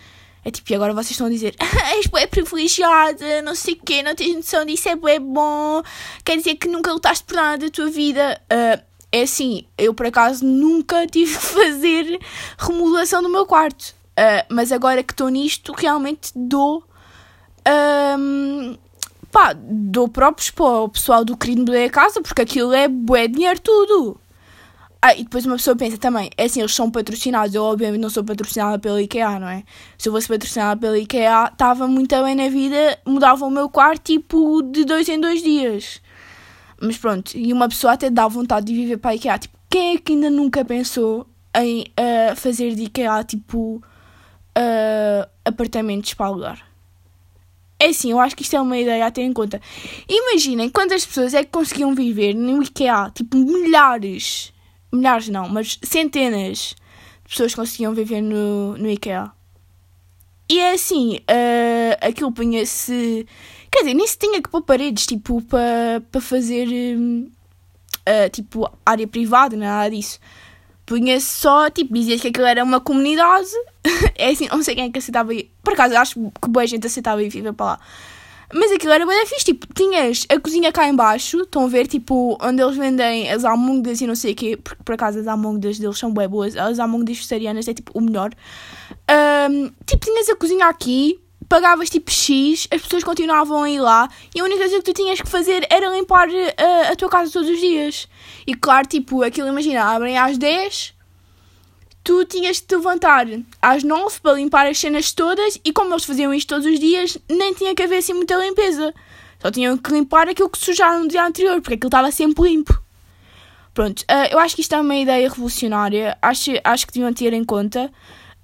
É 0.44 0.50
tipo, 0.50 0.70
e 0.70 0.74
agora 0.74 0.92
vocês 0.92 1.12
estão 1.12 1.26
a 1.26 1.30
dizer, 1.30 1.54
és 1.88 2.06
bué 2.06 2.26
privilegiada, 2.26 3.40
não 3.40 3.54
sei 3.54 3.72
o 3.72 3.82
quê, 3.82 4.02
não 4.02 4.14
tens 4.14 4.36
noção 4.36 4.66
disso, 4.66 4.90
é 4.90 4.96
bué 4.96 5.18
bom, 5.18 5.82
quer 6.22 6.36
dizer 6.36 6.56
que 6.56 6.68
nunca 6.68 6.92
lutaste 6.92 7.24
por 7.24 7.36
nada 7.36 7.64
da 7.64 7.70
tua 7.70 7.88
vida. 7.88 8.38
Uh, 8.52 8.84
é 9.10 9.22
assim, 9.22 9.64
eu 9.78 9.94
por 9.94 10.04
acaso 10.04 10.44
nunca 10.44 11.06
tive 11.06 11.32
que 11.32 11.44
fazer 11.46 12.20
remodelação 12.58 13.22
no 13.22 13.30
meu 13.30 13.46
quarto. 13.46 13.98
Uh, 14.20 14.44
mas 14.50 14.70
agora 14.70 15.02
que 15.02 15.14
estou 15.14 15.30
nisto, 15.30 15.72
realmente 15.72 16.30
dou. 16.36 16.84
Um, 18.18 18.76
pá, 19.32 19.54
dou 19.54 20.08
próprios 20.08 20.50
para 20.50 20.82
o 20.82 20.88
pessoal 20.90 21.24
do 21.24 21.34
querido 21.34 21.62
mudei 21.62 21.86
a 21.86 21.90
casa, 21.90 22.20
porque 22.20 22.42
aquilo 22.42 22.74
é 22.74 22.86
bué 22.86 23.26
dinheiro 23.26 23.58
tudo. 23.60 24.20
Ah, 25.00 25.14
e 25.14 25.24
depois 25.24 25.46
uma 25.46 25.56
pessoa 25.56 25.74
pensa 25.74 25.96
também, 25.96 26.28
é 26.36 26.44
assim, 26.44 26.60
eles 26.60 26.74
são 26.74 26.90
patrocinados, 26.90 27.54
eu 27.54 27.62
obviamente 27.62 28.02
não 28.02 28.10
sou 28.10 28.22
patrocinada 28.22 28.78
pela 28.78 29.00
IKEA, 29.00 29.40
não 29.40 29.48
é? 29.48 29.64
Se 29.96 30.10
eu 30.10 30.12
fosse 30.12 30.28
patrocinada 30.28 30.78
pela 30.78 30.98
IKEA, 30.98 31.48
estava 31.50 31.88
muito 31.88 32.14
bem 32.22 32.34
na 32.34 32.50
vida, 32.50 32.98
mudava 33.06 33.46
o 33.46 33.50
meu 33.50 33.70
quarto 33.70 34.02
tipo 34.02 34.60
de 34.62 34.84
dois 34.84 35.08
em 35.08 35.18
dois 35.18 35.42
dias. 35.42 36.02
Mas 36.78 36.98
pronto, 36.98 37.34
e 37.34 37.50
uma 37.50 37.70
pessoa 37.70 37.94
até 37.94 38.10
dá 38.10 38.28
vontade 38.28 38.66
de 38.66 38.74
viver 38.74 38.98
para 38.98 39.12
a 39.12 39.14
IKEA. 39.14 39.38
Tipo, 39.38 39.56
quem 39.70 39.94
é 39.94 39.98
que 39.98 40.12
ainda 40.12 40.28
nunca 40.28 40.62
pensou 40.66 41.26
em 41.56 41.86
uh, 41.98 42.36
fazer 42.36 42.74
de 42.74 42.82
IKEA 42.82 43.24
tipo 43.24 43.82
uh, 44.56 45.30
apartamentos 45.44 46.14
para 46.14 46.26
alugar? 46.26 46.66
É 47.78 47.86
assim, 47.86 48.10
eu 48.10 48.20
acho 48.20 48.36
que 48.36 48.42
isto 48.42 48.54
é 48.54 48.60
uma 48.60 48.76
ideia 48.76 49.06
a 49.06 49.10
ter 49.10 49.22
em 49.22 49.32
conta. 49.32 49.60
Imaginem 50.08 50.68
quantas 50.68 51.06
pessoas 51.06 51.32
é 51.32 51.42
que 51.42 51.50
conseguiam 51.50 51.94
viver 51.94 52.34
no 52.34 52.62
IKEA, 52.62 53.10
tipo 53.14 53.36
milhares 53.38 54.52
milhares 54.92 55.28
não, 55.28 55.48
mas 55.48 55.78
centenas 55.82 56.74
de 57.24 57.30
pessoas 57.30 57.54
conseguiam 57.54 57.94
viver 57.94 58.20
no, 58.20 58.76
no 58.76 58.90
IKEA. 58.90 59.30
E 60.48 60.58
é 60.58 60.72
assim, 60.72 61.18
uh, 61.18 61.96
aquilo 62.00 62.32
punha-se. 62.32 63.26
Quer 63.70 63.80
dizer, 63.80 63.94
nem 63.94 64.06
se 64.06 64.18
tinha 64.18 64.42
que 64.42 64.50
pôr 64.50 64.62
paredes, 64.62 65.06
tipo, 65.06 65.40
para 65.42 66.02
pa 66.10 66.20
fazer. 66.20 66.66
Uh, 66.66 68.28
tipo, 68.32 68.68
área 68.84 69.06
privada, 69.06 69.56
nada 69.56 69.90
disso. 69.90 70.18
Punha-se 70.90 71.24
só, 71.24 71.70
tipo, 71.70 71.94
dizia 71.94 72.18
que 72.18 72.26
aquilo 72.26 72.46
era 72.46 72.64
uma 72.64 72.80
comunidade. 72.80 73.46
é 74.18 74.30
assim, 74.30 74.48
não 74.48 74.60
sei 74.60 74.74
quem 74.74 74.86
é 74.86 74.90
que 74.90 74.98
aceitava. 74.98 75.30
Por 75.62 75.74
acaso, 75.74 75.96
acho 75.96 76.32
que 76.42 76.48
boa 76.48 76.66
gente 76.66 76.84
aceitava 76.84 77.22
ir 77.22 77.28
viver 77.28 77.52
para 77.52 77.66
lá. 77.66 77.80
Mas 78.52 78.72
aquilo 78.72 78.92
era 78.92 79.06
bem 79.06 79.24
fixe, 79.24 79.44
tipo, 79.44 79.72
tinhas 79.72 80.26
a 80.28 80.40
cozinha 80.40 80.72
cá 80.72 80.88
embaixo, 80.88 81.42
estão 81.42 81.66
a 81.66 81.68
ver, 81.68 81.86
tipo, 81.86 82.36
onde 82.42 82.60
eles 82.60 82.76
vendem 82.76 83.30
as 83.30 83.44
almôndegas 83.44 84.00
e 84.00 84.06
não 84.08 84.16
sei 84.16 84.32
o 84.32 84.34
quê, 84.34 84.56
porque 84.56 84.82
por 84.82 84.96
acaso 84.96 85.20
as 85.20 85.28
almôndegas 85.28 85.78
deles 85.78 85.96
são 85.96 86.12
bem 86.12 86.28
boas, 86.28 86.56
as 86.56 86.80
almôndegas 86.80 87.18
vegetarianas 87.18 87.68
é 87.68 87.74
tipo 87.74 87.92
o 87.94 88.00
melhor. 88.00 88.32
Um, 89.48 89.70
tipo, 89.86 90.04
tinhas 90.04 90.28
a 90.28 90.34
cozinha 90.34 90.66
aqui, 90.66 91.20
pagavas 91.50 91.90
tipo 91.90 92.12
X, 92.12 92.68
as 92.70 92.80
pessoas 92.80 93.02
continuavam 93.02 93.64
a 93.64 93.68
ir 93.68 93.80
lá 93.80 94.08
e 94.32 94.40
a 94.40 94.44
única 94.44 94.60
coisa 94.60 94.76
que 94.76 94.84
tu 94.84 94.94
tinhas 94.94 95.20
que 95.20 95.28
fazer 95.28 95.66
era 95.68 95.88
limpar 95.88 96.28
a, 96.28 96.32
eh, 96.32 96.92
a 96.92 96.94
tua 96.94 97.08
casa 97.08 97.32
todos 97.32 97.50
os 97.50 97.58
dias. 97.58 98.08
E 98.46 98.54
claro, 98.54 98.86
tipo, 98.86 99.24
aquilo 99.24 99.48
imagina, 99.48 99.82
abrem 99.82 100.16
às 100.16 100.38
10 100.38 100.94
tu 102.04 102.24
tinhas 102.24 102.58
de 102.58 102.62
te 102.62 102.76
levantar 102.76 103.26
às 103.60 103.82
nove 103.82 104.20
para 104.22 104.36
limpar 104.36 104.66
as 104.66 104.78
cenas 104.78 105.12
todas 105.12 105.58
e 105.64 105.72
como 105.72 105.92
eles 105.92 106.04
faziam 106.04 106.32
isto 106.32 106.48
todos 106.48 106.66
os 106.66 106.78
dias, 106.78 107.18
nem 107.28 107.52
tinha 107.52 107.74
que 107.74 107.82
haver 107.82 107.98
assim 107.98 108.14
muita 108.14 108.36
limpeza. 108.36 108.94
Só 109.42 109.50
tinham 109.50 109.76
que 109.76 109.92
limpar 109.92 110.28
aquilo 110.28 110.48
que 110.48 110.58
sujaram 110.58 111.00
no 111.02 111.08
dia 111.08 111.24
anterior, 111.24 111.60
porque 111.60 111.74
aquilo 111.74 111.88
estava 111.88 112.12
sempre 112.12 112.48
limpo. 112.48 112.80
Pronto, 113.74 114.00
uh, 114.02 114.26
eu 114.30 114.38
acho 114.38 114.54
que 114.54 114.60
isto 114.60 114.74
é 114.74 114.80
uma 114.80 114.94
ideia 114.94 115.28
revolucionária, 115.28 116.16
acho, 116.22 116.52
acho 116.62 116.86
que 116.86 116.92
deviam 116.92 117.12
ter 117.12 117.32
em 117.32 117.44
conta. 117.44 117.90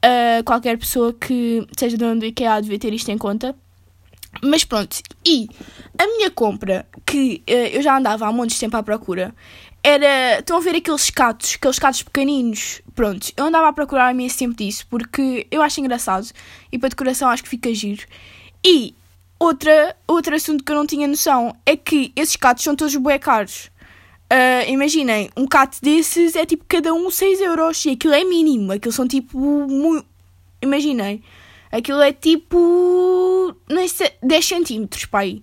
Uh, 0.07 0.45
qualquer 0.45 0.79
pessoa 0.79 1.13
que 1.13 1.67
seja 1.77 1.97
dono 1.97 2.21
do 2.21 2.27
IKEA 2.27 2.61
devia 2.63 2.79
ter 2.79 2.93
isto 2.93 3.11
em 3.11 3.19
conta. 3.19 3.57
Mas 4.41 4.65
pronto, 4.65 4.99
e 5.25 5.49
a 5.99 6.07
minha 6.07 6.31
compra, 6.31 6.87
que 7.05 7.43
uh, 7.49 7.53
eu 7.73 7.83
já 7.83 7.97
andava 7.97 8.29
há 8.29 8.47
de 8.47 8.59
tempo 8.59 8.77
à 8.77 8.83
procura, 8.83 9.35
era. 9.83 10.39
Estão 10.39 10.59
a 10.59 10.61
ver 10.61 10.77
aqueles 10.77 11.11
catos, 11.11 11.55
aqueles 11.55 11.79
catos 11.79 12.03
pequeninos. 12.03 12.83
Pronto, 12.95 13.33
eu 13.37 13.47
andava 13.47 13.69
a 13.69 13.73
procurar 13.73 14.13
imenso 14.13 14.39
tempo 14.39 14.57
disso 14.57 14.87
porque 14.89 15.47
eu 15.51 15.63
acho 15.63 15.81
engraçado 15.81 16.29
e 16.71 16.79
para 16.79 16.89
decoração 16.91 17.29
acho 17.29 17.43
que 17.43 17.49
fica 17.49 17.73
giro. 17.75 18.07
E 18.65 18.95
outra, 19.39 19.97
outro 20.07 20.35
assunto 20.35 20.65
que 20.65 20.73
eu 20.73 20.76
não 20.76 20.87
tinha 20.87 21.07
noção 21.07 21.54
é 21.65 21.76
que 21.76 22.13
esses 22.15 22.37
catos 22.37 22.65
são 22.65 22.76
todos 22.76 22.95
bué 22.97 23.19
caros. 23.19 23.71
Uh, 24.32 24.69
imaginem, 24.69 25.30
um 25.36 25.47
cato 25.47 25.78
desses 25.80 26.34
é 26.34 26.45
tipo 26.45 26.65
cada 26.67 26.93
um 26.93 27.10
6 27.10 27.41
euros 27.41 27.84
e 27.84 27.91
aquilo 27.91 28.15
é 28.15 28.25
mínimo. 28.25 28.73
Aquilo 28.73 28.93
são 28.93 29.06
tipo. 29.06 29.39
Muito... 29.39 30.06
Imaginem, 30.60 31.23
aquilo 31.71 32.00
é 32.00 32.12
tipo. 32.12 33.54
10 34.23 34.45
centímetros 34.45 35.06
aí. 35.12 35.43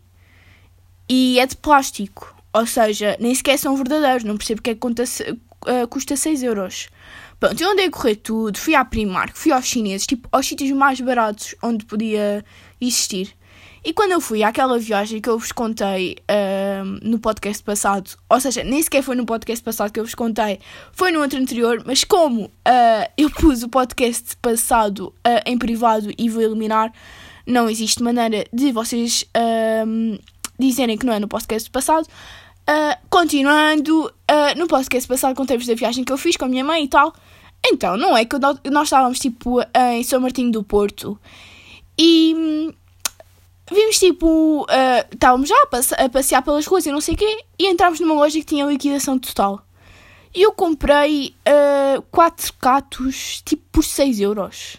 E 1.09 1.39
é 1.39 1.45
de 1.45 1.55
plástico. 1.55 2.35
Ou 2.53 2.67
seja, 2.67 3.17
nem 3.19 3.33
sequer 3.33 3.57
são 3.57 3.75
verdadeiros, 3.75 4.23
não 4.23 4.37
percebo 4.37 4.57
porque 4.57 4.71
é 4.71 4.73
que 4.75 4.79
conta, 4.79 5.03
uh, 5.03 5.87
custa 5.87 6.15
6 6.15 6.43
euros. 6.43 6.89
Pronto, 7.39 7.61
eu 7.61 7.71
andei 7.71 7.87
a 7.87 7.91
correr 7.91 8.15
tudo, 8.15 8.57
fui 8.57 8.75
à 8.75 8.85
Primark, 8.85 9.35
fui 9.35 9.51
aos 9.51 9.65
chineses, 9.65 10.05
tipo, 10.05 10.29
aos 10.31 10.47
sítios 10.47 10.71
mais 10.71 11.01
baratos 11.01 11.55
onde 11.63 11.83
podia 11.83 12.45
existir. 12.79 13.35
E 13.85 13.91
quando 13.91 14.11
eu 14.11 14.21
fui 14.21 14.43
àquela 14.43 14.79
viagem 14.79 15.19
que 15.19 15.27
eu 15.27 15.37
vos 15.37 15.51
contei 15.51 16.15
uh, 16.31 16.85
no 17.01 17.19
podcast 17.19 17.61
passado, 17.61 18.11
ou 18.29 18.39
seja, 18.39 18.63
nem 18.63 18.81
sequer 18.81 19.03
foi 19.03 19.13
no 19.13 19.25
podcast 19.25 19.61
passado 19.61 19.91
que 19.91 19.99
eu 19.99 20.05
vos 20.05 20.15
contei, 20.15 20.59
foi 20.93 21.11
no 21.11 21.19
outro 21.19 21.37
anterior, 21.37 21.83
mas 21.85 22.05
como 22.05 22.45
uh, 22.45 23.11
eu 23.17 23.29
pus 23.29 23.61
o 23.61 23.67
podcast 23.67 24.37
passado 24.37 25.13
uh, 25.27 25.41
em 25.45 25.57
privado 25.57 26.13
e 26.17 26.29
vou 26.29 26.41
eliminar, 26.41 26.93
não 27.45 27.69
existe 27.69 28.01
maneira 28.01 28.45
de 28.53 28.71
vocês 28.71 29.25
dizerem 30.57 30.97
que 30.97 31.05
não 31.05 31.11
é 31.11 31.19
no 31.19 31.27
podcast 31.27 31.69
passado. 31.69 32.05
Uh, 32.05 32.97
continuando, 33.09 34.09
no 34.55 34.65
podcast 34.65 35.05
passado 35.05 35.35
contei-vos 35.35 35.67
da 35.67 35.75
viagem 35.75 36.05
que 36.05 36.13
eu 36.13 36.17
fiz 36.17 36.37
com 36.37 36.45
a 36.45 36.47
minha 36.47 36.63
mãe 36.63 36.85
e 36.85 36.87
tal. 36.87 37.13
Então, 37.65 37.97
não 37.97 38.15
é 38.15 38.23
que 38.23 38.37
nós 38.71 38.87
estávamos 38.87 39.19
tipo 39.19 39.59
em 39.91 40.03
São 40.03 40.21
Martinho 40.21 40.51
do 40.51 40.63
Porto 40.63 41.19
e 41.97 42.33
hum, 42.35 42.73
vimos 43.71 43.99
tipo, 43.99 44.63
uh, 44.63 45.13
estávamos 45.13 45.49
já 45.49 45.61
a, 45.61 45.67
passe 45.67 45.93
a, 45.95 46.09
passear 46.09 46.41
pelas 46.41 46.65
ruas 46.65 46.85
e 46.85 46.91
não 46.91 47.01
sei 47.01 47.15
o 47.15 47.17
quê 47.17 47.43
e 47.57 47.67
entramos 47.67 47.99
numa 47.99 48.13
loja 48.13 48.39
que 48.39 48.45
tinha 48.45 48.65
liquidação 48.65 49.17
total. 49.19 49.65
E 50.33 50.41
eu 50.41 50.51
comprei 50.51 51.35
uh, 51.97 52.01
4 52.11 52.53
catos 52.53 53.41
tipo 53.45 53.63
por 53.71 53.83
6 53.83 54.19
euros. 54.19 54.77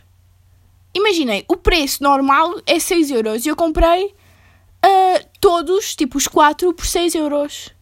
Imaginei, 0.93 1.45
o 1.49 1.57
preço 1.57 2.03
normal 2.03 2.61
é 2.67 2.79
6 2.79 3.11
euros 3.11 3.47
e 3.47 3.49
eu 3.49 3.57
comprei 3.57 4.07
uh, 4.07 5.27
todos, 5.41 5.95
tipo 5.95 6.19
os 6.19 6.27
4 6.27 6.73
por 6.73 6.87
6 6.87 7.15
euros 7.15 7.75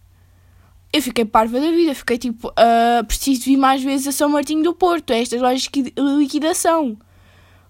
eu 0.92 1.00
fiquei 1.00 1.24
parva 1.24 1.58
da 1.58 1.70
vida, 1.70 1.94
fiquei 1.94 2.18
tipo, 2.18 2.48
uh, 2.48 3.04
preciso 3.06 3.44
vir 3.44 3.56
mais 3.56 3.82
vezes 3.82 4.08
a 4.08 4.12
São 4.12 4.28
Martinho 4.28 4.62
do 4.62 4.74
Porto, 4.74 5.12
a 5.12 5.16
estas 5.16 5.40
lojas 5.40 5.62
de 5.62 5.92
liquidação, 6.18 6.98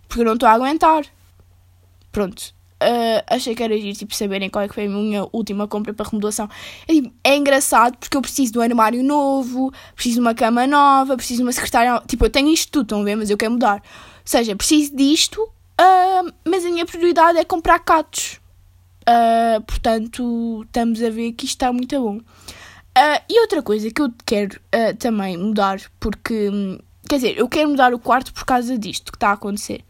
porque 0.08 0.22
eu 0.22 0.26
não 0.26 0.34
estou 0.34 0.48
a 0.48 0.52
aguentar. 0.52 1.04
Pronto, 2.12 2.54
uh, 2.82 3.24
achei 3.28 3.54
que 3.54 3.62
era 3.62 3.74
ir 3.74 3.94
tipo, 3.94 4.14
saberem 4.14 4.50
qual 4.50 4.64
é 4.64 4.68
que 4.68 4.74
foi 4.74 4.86
a 4.86 4.88
minha 4.88 5.26
última 5.32 5.66
compra 5.68 5.94
para 5.94 6.08
remodelação. 6.08 6.48
É, 6.86 6.92
tipo, 6.92 7.12
é 7.24 7.36
engraçado 7.36 7.96
porque 7.96 8.16
eu 8.16 8.22
preciso 8.22 8.52
de 8.52 8.58
um 8.58 8.62
armário 8.62 9.02
novo, 9.02 9.72
preciso 9.94 10.16
de 10.16 10.20
uma 10.20 10.34
cama 10.34 10.66
nova, 10.66 11.16
preciso 11.16 11.38
de 11.38 11.42
uma 11.44 11.52
secretária. 11.52 12.02
Tipo, 12.06 12.26
eu 12.26 12.30
tenho 12.30 12.48
isto 12.48 12.70
tudo, 12.70 12.82
estão 12.82 13.00
a 13.00 13.04
ver, 13.04 13.16
mas 13.16 13.30
eu 13.30 13.36
quero 13.36 13.52
mudar. 13.52 13.76
Ou 13.76 13.80
seja, 14.24 14.54
preciso 14.54 14.94
disto, 14.94 15.42
uh, 15.42 16.32
mas 16.44 16.64
a 16.64 16.70
minha 16.70 16.84
prioridade 16.84 17.38
é 17.38 17.44
comprar 17.44 17.78
catos. 17.78 18.40
Uh, 19.02 19.60
portanto, 19.62 20.62
estamos 20.66 21.02
a 21.02 21.10
ver 21.10 21.32
que 21.32 21.44
isto 21.44 21.56
está 21.56 21.72
muito 21.72 21.98
bom. 21.98 22.20
E 23.28 23.40
outra 23.40 23.62
coisa 23.62 23.90
que 23.90 24.02
eu 24.02 24.12
quero 24.26 24.60
também 24.98 25.38
mudar, 25.38 25.80
porque, 25.98 26.50
hum, 26.50 26.78
quer 27.08 27.16
dizer, 27.16 27.38
eu 27.38 27.48
quero 27.48 27.70
mudar 27.70 27.94
o 27.94 27.98
quarto 27.98 28.34
por 28.34 28.44
causa 28.44 28.76
disto 28.76 29.10
que 29.10 29.16
está 29.16 29.30
a 29.30 29.32
acontecer, 29.32 29.82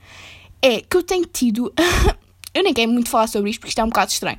é 0.62 0.80
que 0.80 0.96
eu 0.96 1.02
tenho 1.02 1.26
tido. 1.26 1.72
eu 2.54 2.62
nem 2.62 2.72
quero 2.72 2.90
muito 2.90 3.10
falar 3.10 3.26
sobre 3.26 3.50
isto 3.50 3.60
porque 3.60 3.70
isto 3.70 3.80
é 3.80 3.84
um 3.84 3.88
bocado 3.88 4.12
estranho. 4.12 4.38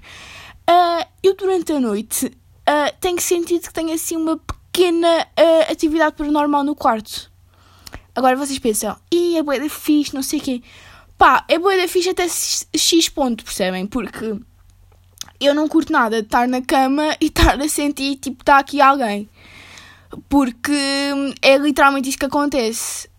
Uh, 0.69 1.05
eu, 1.21 1.35
durante 1.35 1.73
a 1.73 1.79
noite, 1.79 2.31
tenho 3.01 3.19
sentido 3.19 3.67
que 3.67 3.73
tenho 3.73 3.93
assim 3.93 4.15
uma 4.15 4.37
pequena 4.37 5.27
atividade 5.69 6.15
paranormal 6.15 6.63
no 6.63 6.73
quarto. 6.73 7.31
Agora 8.15 8.35
vocês 8.35 8.59
pensam, 8.59 8.95
e 9.11 9.37
é 9.37 9.43
boa 9.43 9.59
da 9.59 9.67
fixe, 9.69 10.13
não 10.13 10.21
sei 10.21 10.39
o 10.39 10.41
quê. 10.41 10.61
Pá, 11.17 11.43
é 11.47 11.57
boa 11.57 11.75
da 11.75 11.87
fixe 11.87 12.09
até 12.09 12.27
X 12.27 13.09
ponto, 13.09 13.43
percebem? 13.43 13.87
Porque 13.87 14.35
eu 15.39 15.55
não 15.55 15.67
curto 15.67 15.91
nada 15.91 16.21
de 16.21 16.27
estar 16.27 16.47
na 16.47 16.61
cama 16.61 17.15
e 17.19 17.25
estar 17.27 17.59
a 17.59 17.69
sentir 17.69 18.17
tipo 18.17 18.41
está 18.41 18.59
aqui 18.59 18.81
alguém. 18.81 19.29
Porque 20.29 20.71
é 21.41 21.57
literalmente 21.57 22.09
isso 22.09 22.17
que 22.17 22.25
acontece. 22.25 23.09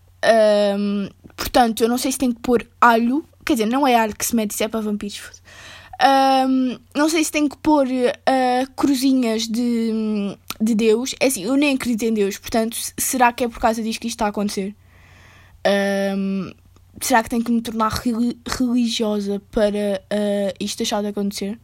Um, 0.77 1.09
portanto, 1.35 1.81
eu 1.81 1.89
não 1.89 1.97
sei 1.97 2.11
se 2.11 2.17
tem 2.17 2.31
que 2.31 2.39
pôr 2.39 2.67
alho. 2.79 3.25
Quer 3.45 3.53
dizer, 3.53 3.65
não 3.65 3.85
é 3.85 3.95
alho 3.95 4.15
que 4.15 4.25
se 4.25 4.35
mete, 4.35 4.51
isso 4.51 4.63
é 4.63 4.67
para 4.67 4.81
vampiros. 4.81 5.21
Um, 6.47 6.77
não 6.95 7.07
sei 7.07 7.23
se 7.23 7.31
tem 7.31 7.47
que 7.47 7.57
pôr 7.57 7.87
uh, 7.87 8.71
cruzinhas 8.75 9.47
de, 9.47 10.35
de 10.59 10.75
Deus. 10.75 11.15
É 11.19 11.27
assim, 11.27 11.43
eu 11.43 11.55
nem 11.55 11.75
acredito 11.75 12.03
em 12.03 12.13
Deus, 12.13 12.37
portanto, 12.37 12.75
será 12.97 13.31
que 13.31 13.43
é 13.43 13.47
por 13.47 13.59
causa 13.59 13.81
disso 13.81 13.99
que 13.99 14.07
isto 14.07 14.15
está 14.15 14.25
a 14.25 14.29
acontecer? 14.29 14.75
Um, 16.17 16.51
será 17.01 17.23
que 17.23 17.29
tenho 17.29 17.43
que 17.43 17.51
me 17.51 17.61
tornar 17.61 17.91
religiosa 18.47 19.41
para 19.51 20.01
uh, 20.11 20.53
isto 20.59 20.77
deixar 20.77 21.01
de 21.01 21.07
acontecer? 21.07 21.59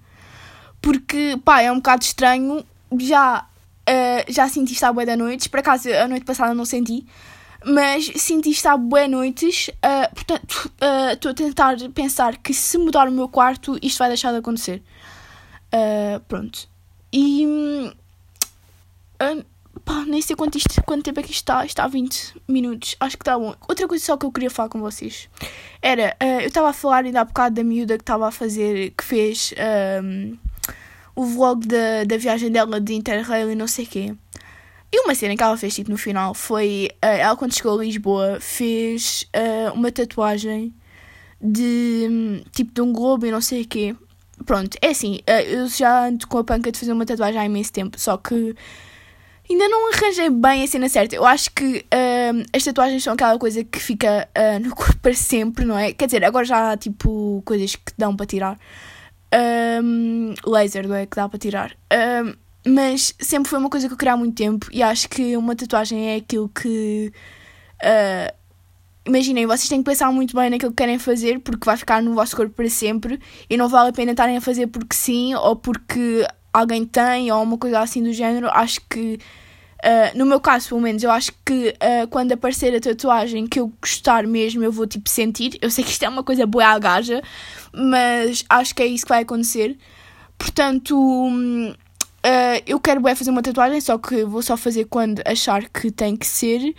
porque, 0.82 1.40
pá, 1.46 1.62
é 1.62 1.72
um 1.72 1.76
bocado 1.76 2.04
estranho 2.04 2.66
já 3.00 3.46
uh, 3.88 4.32
já 4.32 4.50
senti 4.50 4.74
isto 4.74 4.84
há 4.84 4.92
bué 4.92 5.06
da 5.06 5.16
noites. 5.16 5.48
Por 5.48 5.60
acaso, 5.60 5.90
a 5.94 6.08
noite 6.08 6.26
passada 6.26 6.54
não 6.54 6.66
senti. 6.66 7.06
Mas 7.66 8.12
senti 8.16 8.50
isto 8.50 8.68
há 8.68 8.78
bué 8.78 9.08
noites. 9.08 9.70
Uh, 9.70 10.14
portanto, 10.14 10.72
estou 11.14 11.30
uh, 11.30 11.34
a 11.34 11.36
tentar 11.36 11.78
pensar 11.94 12.38
que 12.38 12.54
se 12.54 12.78
mudar 12.78 13.08
o 13.08 13.12
meu 13.12 13.28
quarto, 13.28 13.78
isto 13.82 14.00
vai 14.00 14.08
deixar 14.08 14.32
de 14.32 14.38
acontecer. 14.38 14.82
pronto. 16.28 16.68
E... 17.14 17.94
pá, 19.86 20.06
nem 20.08 20.22
sei 20.22 20.36
quanto, 20.36 20.58
isto, 20.58 20.82
quanto 20.84 21.04
tempo 21.04 21.20
é 21.20 21.24
que 21.24 21.32
isto 21.32 21.42
está. 21.42 21.66
Está 21.66 21.84
a 21.84 21.88
20 21.88 22.42
minutos. 22.48 22.96
Acho 23.00 23.18
que 23.18 23.22
está 23.22 23.38
bom. 23.38 23.56
Outra 23.68 23.88
coisa 23.88 24.04
só 24.04 24.18
que 24.18 24.26
eu 24.26 24.32
queria 24.32 24.50
falar 24.50 24.70
com 24.70 24.80
vocês. 24.80 25.30
Era, 25.82 26.16
eu 26.20 26.48
estava 26.48 26.70
a 26.70 26.74
falar 26.74 27.06
ainda 27.06 27.22
há 27.22 27.26
bocado 27.26 27.56
da 27.56 27.64
miúda 27.64 27.98
que 27.98 28.04
estava 28.04 28.28
a 28.28 28.32
fazer... 28.32 28.92
Que 28.92 29.04
fez 29.04 29.54
o 31.16 31.26
vlog 31.26 31.68
da, 31.68 32.04
da 32.06 32.18
viagem 32.18 32.50
dela 32.52 32.80
de 32.80 32.94
Interrail 32.94 33.52
e 33.52 33.56
não 33.56 33.68
sei 33.68 33.86
o 33.86 33.88
quê. 33.88 34.16
E 34.94 35.00
uma 35.06 35.16
cena 35.16 35.38
que 35.38 35.44
ela 35.44 35.56
fez 35.56 35.74
tipo, 35.74 35.90
no 35.90 35.98
final 35.98 36.34
foi. 36.34 36.90
Uh, 37.04 37.08
ela, 37.08 37.36
quando 37.36 37.56
chegou 37.56 37.80
a 37.80 37.84
Lisboa, 37.84 38.40
fez 38.42 39.26
uh, 39.36 39.74
uma 39.74 39.92
tatuagem 39.92 40.74
de 41.40 42.44
tipo 42.52 42.74
de 42.74 42.82
um 42.82 42.92
globo 42.92 43.26
e 43.26 43.32
não 43.32 43.40
sei 43.40 43.62
o 43.62 43.68
quê. 43.68 43.96
Pronto, 44.46 44.78
é 44.82 44.90
assim, 44.90 45.20
uh, 45.30 45.42
eu 45.48 45.68
já 45.68 46.08
ando 46.08 46.28
com 46.28 46.38
a 46.40 46.44
panca 46.44 46.72
de 46.72 46.78
fazer 46.78 46.92
uma 46.92 47.06
tatuagem 47.06 47.40
há 47.40 47.46
imenso 47.46 47.72
tempo, 47.72 47.98
só 47.98 48.18
que 48.18 48.54
ainda 49.50 49.70
não 49.70 49.94
arranjei 49.94 50.30
bem 50.30 50.64
a 50.64 50.68
cena 50.68 50.90
certa. 50.90 51.16
Eu 51.16 51.26
acho 51.26 51.52
que 51.52 51.86
as 52.54 52.64
tatuagens 52.64 53.04
são 53.04 53.14
aquela 53.14 53.38
coisa 53.38 53.64
que 53.64 53.80
fica 53.80 54.28
no 54.62 54.74
corpo 54.76 54.98
para 55.00 55.14
sempre, 55.14 55.66
não 55.66 55.78
é? 55.78 55.94
Quer 55.94 56.06
dizer, 56.06 56.24
agora 56.24 56.46
já 56.46 56.72
há 56.72 56.78
tipo 56.78 57.42
coisas 57.46 57.76
que 57.76 57.92
dão 57.98 58.16
para 58.16 58.26
tirar 58.26 58.58
um, 59.34 60.34
laser, 60.46 60.88
não 60.88 60.96
é? 60.96 61.06
Que 61.06 61.16
dá 61.16 61.28
para 61.30 61.40
tirar. 61.40 61.76
Um, 61.92 62.34
mas 62.66 63.14
sempre 63.20 63.50
foi 63.50 63.60
uma 63.60 63.70
coisa 63.70 63.88
que 63.88 63.94
eu 63.94 63.98
queria 63.98 64.14
há 64.14 64.18
muito 64.18 64.36
tempo 64.36 64.68
e 64.72 64.84
acho 64.84 65.10
que 65.10 65.36
uma 65.36 65.56
tatuagem 65.56 66.10
é 66.10 66.16
aquilo 66.18 66.50
que. 66.50 67.12
Uh, 67.84 68.34
imaginem, 69.06 69.48
vocês 69.48 69.68
têm 69.68 69.80
que 69.80 69.90
pensar 69.90 70.12
muito 70.12 70.36
bem 70.36 70.50
naquilo 70.50 70.72
que 70.72 70.78
querem 70.78 71.00
fazer 71.00 71.40
porque 71.40 71.66
vai 71.66 71.76
ficar 71.76 72.02
no 72.04 72.14
vosso 72.14 72.36
corpo 72.36 72.54
para 72.54 72.70
sempre 72.70 73.20
e 73.50 73.58
não 73.58 73.68
vale 73.68 73.90
a 73.90 73.94
pena 73.94 74.12
estarem 74.12 74.38
a 74.38 74.42
fazer 74.42 74.68
porque 74.68 74.96
sim 74.96 75.34
ou 75.34 75.56
porque 75.56 76.26
alguém 76.54 76.86
tem 76.86 77.32
ou 77.32 77.42
uma 77.42 77.58
coisa 77.58 77.80
assim 77.80 78.04
do 78.04 78.14
género. 78.14 78.48
Acho 78.52 78.80
que 78.90 79.20
Uh, 79.84 80.16
no 80.16 80.28
meu 80.28 80.40
caso, 80.40 80.70
pelo 80.70 80.82
menos, 80.82 81.02
eu 81.02 81.10
acho 81.10 81.32
que 81.44 81.70
uh, 81.70 82.08
quando 82.10 82.32
aparecer 82.32 82.76
a 82.76 82.80
tatuagem 82.80 83.48
que 83.48 83.60
eu 83.60 83.74
gostar 83.82 84.28
mesmo, 84.28 84.64
eu 84.64 84.72
vou 84.72 84.86
tipo 84.86 85.10
sentir. 85.10 85.58
Eu 85.60 85.72
sei 85.72 85.84
que 85.84 85.90
isto 85.90 86.04
é 86.04 86.10
uma 86.10 86.24
coisa 86.24 86.46
boa 86.46 86.68
à 86.68 86.78
gaja, 86.78 87.20
mas 87.74 88.46
acho 88.48 88.76
que 88.76 88.84
é 88.84 88.86
isso 88.86 89.06
que 89.06 89.10
vai 89.10 89.24
acontecer. 89.24 89.76
Portanto, 90.38 90.96
uh, 92.26 92.64
eu 92.66 92.80
quero 92.80 93.02
bem 93.02 93.16
fazer 93.16 93.32
uma 93.32 93.42
tatuagem, 93.42 93.82
só 93.82 93.98
que 93.98 94.24
vou 94.24 94.42
só 94.42 94.58
fazer 94.58 94.86
quando 94.86 95.22
achar 95.26 95.68
que 95.70 95.92
tem 95.92 96.16
que 96.16 96.26
ser. 96.26 96.76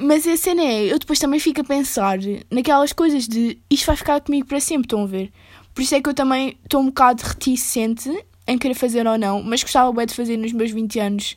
mas 0.00 0.26
a 0.26 0.36
cena 0.36 0.62
é, 0.62 0.92
eu 0.92 0.98
depois 0.98 1.18
também 1.18 1.40
fico 1.40 1.60
a 1.60 1.64
pensar 1.64 2.18
naquelas 2.50 2.92
coisas 2.92 3.26
de 3.26 3.58
isto 3.70 3.86
vai 3.86 3.96
ficar 3.96 4.20
comigo 4.20 4.46
para 4.46 4.60
sempre, 4.60 4.86
estão 4.86 5.02
a 5.02 5.06
ver? 5.06 5.32
Por 5.74 5.82
isso 5.82 5.94
é 5.94 6.02
que 6.02 6.08
eu 6.08 6.14
também 6.14 6.58
estou 6.64 6.80
um 6.80 6.86
bocado 6.86 7.22
reticente 7.22 8.10
em 8.48 8.56
querer 8.56 8.74
fazer 8.74 9.06
ou 9.06 9.18
não, 9.18 9.42
mas 9.42 9.62
gostava 9.62 9.92
bem 9.92 10.06
de 10.06 10.14
fazer 10.14 10.36
nos 10.36 10.52
meus 10.52 10.70
20 10.70 10.98
anos 10.98 11.36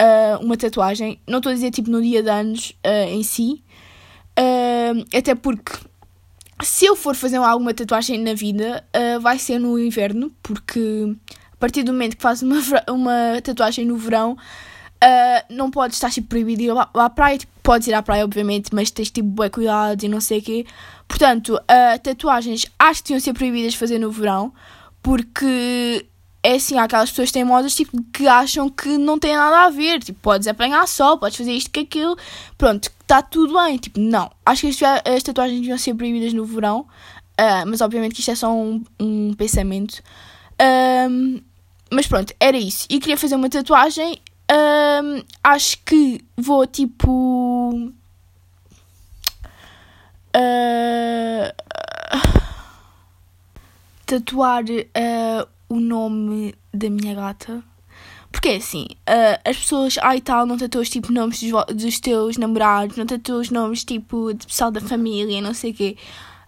uh, 0.00 0.42
uma 0.42 0.56
tatuagem. 0.56 1.20
Não 1.26 1.38
estou 1.38 1.50
a 1.50 1.54
dizer 1.54 1.70
tipo 1.72 1.90
no 1.90 2.00
dia 2.00 2.22
de 2.22 2.30
anos 2.30 2.70
uh, 2.86 3.08
em 3.10 3.22
si, 3.22 3.62
uh, 4.38 5.04
até 5.16 5.34
porque 5.34 5.72
se 6.62 6.86
eu 6.86 6.96
for 6.96 7.14
fazer 7.14 7.36
alguma 7.36 7.74
tatuagem 7.74 8.18
na 8.18 8.32
vida, 8.32 8.82
vai 9.20 9.38
ser 9.38 9.58
no 9.58 9.78
inverno, 9.78 10.32
porque 10.42 11.14
a 11.56 11.60
partir 11.60 11.82
do 11.82 11.92
momento 11.92 12.16
que 12.16 12.22
fazes 12.22 12.42
uma, 12.42 12.60
uma 12.88 13.40
tatuagem 13.42 13.84
no 13.84 13.96
verão. 13.96 14.36
não 15.50 15.70
podes 15.70 15.96
estar 15.96 16.10
tipo, 16.10 16.28
proibido 16.28 16.58
de 16.58 16.68
ir 16.68 16.72
à 16.94 17.10
praia, 17.10 17.38
tipo, 17.38 17.52
podes 17.62 17.88
ir 17.88 17.94
à 17.94 18.02
praia, 18.02 18.24
obviamente, 18.24 18.74
mas 18.74 18.90
tens 18.90 19.10
tipo 19.10 19.28
bué 19.28 19.48
cuidados 19.48 20.04
e 20.04 20.08
não 20.08 20.20
sei 20.20 20.38
o 20.38 20.42
quê. 20.42 20.66
Portanto, 21.08 21.58
tatuagens 22.02 22.66
acho 22.78 23.02
que 23.02 23.08
deviam 23.08 23.20
ser 23.20 23.32
proibidas 23.32 23.72
de 23.72 23.78
fazer 23.78 23.98
no 23.98 24.10
verão, 24.10 24.52
porque 25.02 26.06
é 26.46 26.54
assim, 26.54 26.78
há 26.78 26.84
aquelas 26.84 27.10
pessoas 27.10 27.32
teimosas 27.32 27.74
tipo, 27.74 28.00
que 28.12 28.28
acham 28.28 28.68
que 28.68 28.96
não 28.96 29.18
tem 29.18 29.34
nada 29.34 29.66
a 29.66 29.70
ver. 29.70 29.98
Tipo, 29.98 30.20
podes 30.20 30.46
apanhar 30.46 30.86
sol, 30.86 31.18
podes 31.18 31.36
fazer 31.36 31.50
isto 31.50 31.68
que 31.70 31.80
aquilo. 31.80 32.16
Pronto, 32.56 32.88
está 33.00 33.20
tudo 33.20 33.52
bem. 33.52 33.76
Tipo, 33.78 33.98
não. 33.98 34.30
Acho 34.44 34.68
que 34.68 34.84
as 34.84 35.22
tatuagens 35.24 35.58
deviam 35.58 35.76
ser 35.76 35.94
proibidas 35.94 36.32
no 36.32 36.44
verão. 36.44 36.86
Uh, 37.38 37.66
mas 37.66 37.80
obviamente 37.80 38.14
que 38.14 38.20
isto 38.20 38.30
é 38.30 38.36
só 38.36 38.54
um, 38.54 38.80
um 39.00 39.34
pensamento. 39.34 40.00
Um, 40.60 41.40
mas 41.90 42.06
pronto, 42.06 42.34
era 42.40 42.56
isso. 42.56 42.86
E 42.90 42.98
queria 42.98 43.16
fazer 43.16 43.36
uma 43.36 43.48
tatuagem. 43.48 44.20
Um, 44.50 45.22
acho 45.42 45.78
que 45.84 46.24
vou 46.36 46.66
tipo. 46.66 47.92
Uh, 50.36 51.52
tatuar 54.04 54.64
uh, 54.64 55.48
o 55.68 55.80
nome 55.80 56.54
da 56.72 56.90
minha 56.90 57.14
gata. 57.14 57.62
Porque 58.30 58.50
é 58.50 58.56
assim, 58.56 58.86
uh, 59.08 59.40
as 59.48 59.56
pessoas, 59.56 59.96
ai 60.02 60.20
tal, 60.20 60.44
não 60.44 60.58
tatuas 60.58 60.90
tipo 60.90 61.10
nomes 61.10 61.40
dos, 61.40 61.52
dos, 61.74 62.00
teus 62.00 62.36
namorados, 62.36 62.96
não 62.96 63.06
tatuas 63.06 63.48
nomes 63.48 63.82
tipo 63.82 64.34
de 64.34 64.46
pessoal 64.46 64.70
da 64.70 64.80
família, 64.80 65.40
não 65.40 65.54
sei 65.54 65.70
o 65.70 65.74
quê. 65.74 65.96